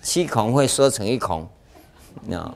[0.03, 1.49] 七孔会缩成一孔，
[2.33, 2.55] 啊，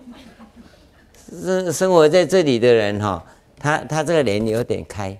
[1.30, 3.24] 生生活在这里的人哈，
[3.58, 5.16] 他他这个脸有点开，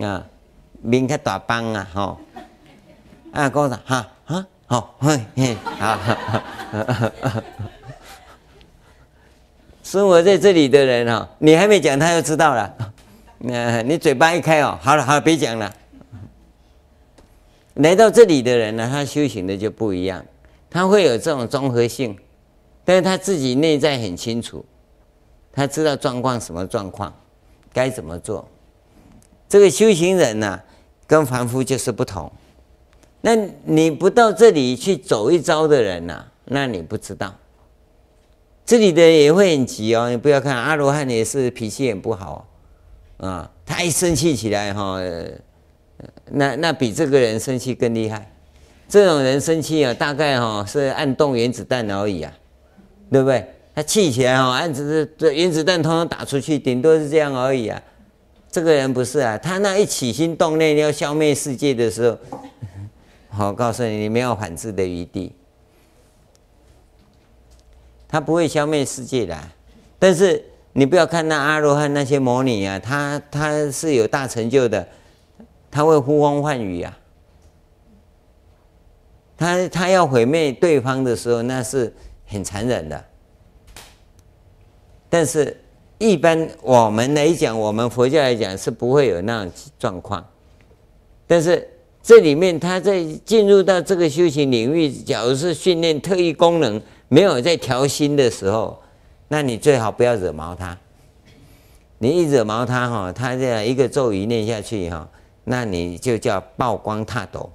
[0.00, 0.26] 啊，
[0.82, 2.18] 面开大帮啊，哈，
[3.32, 5.98] 啊，讲啥哈哈，好，嘿嘿，好，
[9.82, 12.74] 生活在这里的人哈，你还没讲他就知道了，
[13.38, 15.72] 那你嘴巴一开哦，好了好了，别讲了。
[17.74, 20.24] 来到这里的人呢，他修行的就不一样。
[20.70, 22.18] 他会有这种综合性，
[22.86, 24.64] 但是他自己内在很清楚，
[25.52, 27.12] 他知道状况什么状况，
[27.72, 28.48] 该怎么做。
[29.48, 30.62] 这个修行人呢、
[31.06, 32.30] 跟凡夫就是不同。
[33.20, 37.34] 那你不到这里去走一遭的人呐、那你不知道。
[38.64, 42.46] 这里的人也会很急哦，你不要看阿罗汉也是脾气很不好
[43.18, 45.00] 啊，他一生气起来哈，
[46.30, 48.30] 那那比这个人生气更厉害。
[48.88, 52.32] 这种人生气啊，大概哈是按动原子弹而已啊，
[53.10, 53.46] 对不对？
[53.74, 57.80] 他气起来哈，按只是这原子弹通通打出去，顶多是这样而已啊。
[58.50, 62.18] 这个人不是啊，他那一起心动念要消灭世界的时候。
[63.28, 65.30] 好，告诉你，你没有反制的余地。
[68.08, 69.38] 他不会消灭世界的，
[69.98, 70.42] 但是
[70.72, 74.88] 你不要看那阿罗汉那些魔女啊，他他是有大成就的，
[75.70, 76.98] 他会呼风唤雨啊。
[79.36, 81.94] 他他要毁灭对方的时候，那是
[82.26, 83.04] 很残忍的。
[85.08, 85.56] 但是，
[85.98, 90.26] 一般我们来讲，我们佛教来讲是不会有那种状况，
[91.26, 91.70] 但是。
[92.02, 98.80] 这里面，他在进入到这个修行领域，假如是训练特异功能没有在调心的时候，
[99.26, 100.78] 那你最好不要惹毛他。
[101.98, 105.08] 你一惹毛他哈，他这样一个咒语念下去哈，
[105.42, 107.50] 那你就叫曝光挞斗。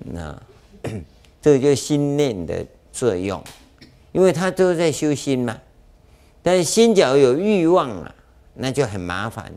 [0.00, 0.38] 那
[1.40, 2.62] 这个就心念的
[2.92, 3.42] 作用，
[4.16, 5.58] 因为他都在修心嘛。
[6.42, 8.14] 但是心假如有欲望啊，
[8.54, 9.52] 那就很麻烦。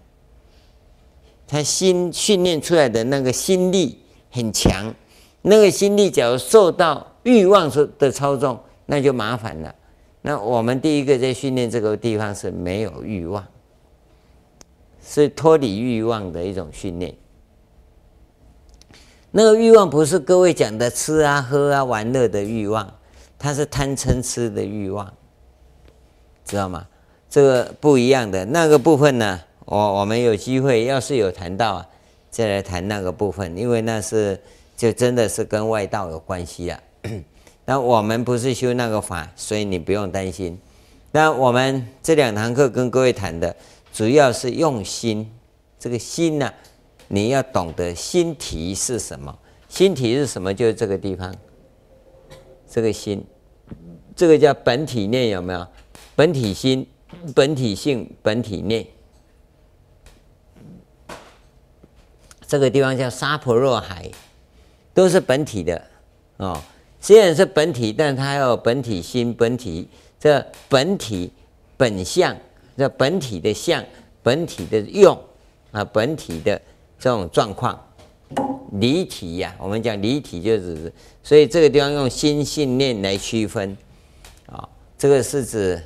[1.47, 3.97] 他心训练出来的那个心力
[4.29, 4.93] 很强，
[5.43, 9.73] 那个心力假如受到欲望所的操纵，那就麻烦了。
[10.21, 13.47] 那我们第一个在训练这个地方是没有欲望，
[15.01, 17.15] 是脱离欲望的一种训练。
[19.31, 22.93] 那个欲望不是各位讲的吃啊、喝啊、玩乐的欲望，
[23.39, 25.11] 它是贪嗔痴的欲望，
[26.45, 26.85] 知道吗？
[27.29, 29.39] 这个不一样的那个部分呢？
[29.65, 31.87] 我我们有机会，要是有谈到啊，
[32.29, 34.39] 再来谈那个部分，因为那是
[34.75, 36.79] 就真的是跟外道有关系了。
[37.65, 40.59] 那我们不是修那个法，所以你不用担心。
[41.11, 43.55] 那我们这两堂课跟各位谈的，
[43.93, 45.31] 主要是用心。
[45.79, 46.51] 这个心呢、
[47.07, 49.37] 你要懂得心体是什么？
[49.69, 50.51] 心体是什么？
[50.51, 51.33] 就是这个地方，
[52.69, 53.25] 这个心，
[54.15, 55.67] 这个叫本体念，有没有？
[56.15, 56.85] 本体心、
[57.33, 58.85] 本体性、本体念。
[62.45, 64.09] 这个地方叫沙婆若海，
[64.93, 65.81] 都是本体的
[66.37, 66.61] 哦。
[67.01, 69.87] 虽然是本体，但它要有本体心、本体
[70.19, 71.31] 这本体
[71.77, 72.35] 本相、
[72.77, 73.83] 这本体的相、
[74.21, 75.17] 本体的用
[75.71, 76.61] 啊，本体的
[76.99, 77.79] 这种状况，
[78.73, 83.75] 离体呀、我们讲离体就是，所以这个地方用心信念来区分
[84.45, 84.67] 啊、
[84.97, 85.81] 这个是指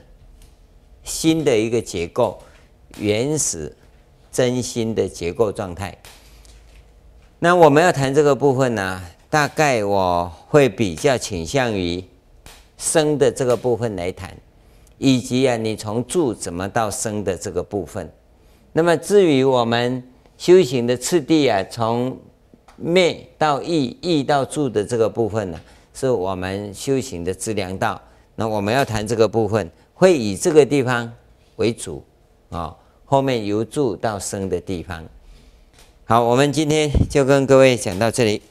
[1.04, 2.40] 心的一个结构，
[2.98, 3.76] 原始
[4.32, 5.98] 真心的结构状态。
[7.40, 12.04] 那我们要谈这个部分呢、大概我会比较倾向于
[12.78, 14.36] 生的这个部分来谈，
[14.98, 18.12] 以及啊，你从住怎么到生的这个部分。
[18.74, 20.04] 那么至于我们
[20.38, 22.18] 修行的次第啊，从
[22.76, 25.60] 灭到意，意到住的这个部分呢、
[25.94, 28.02] 是我们修行的资粮道。
[28.36, 31.12] 那我们要谈这个部分，会以这个地方
[31.58, 32.04] 为主
[32.50, 35.04] 啊、后面由住到生的地方。
[36.06, 38.42] 好，我们今天就跟各位讲到这里。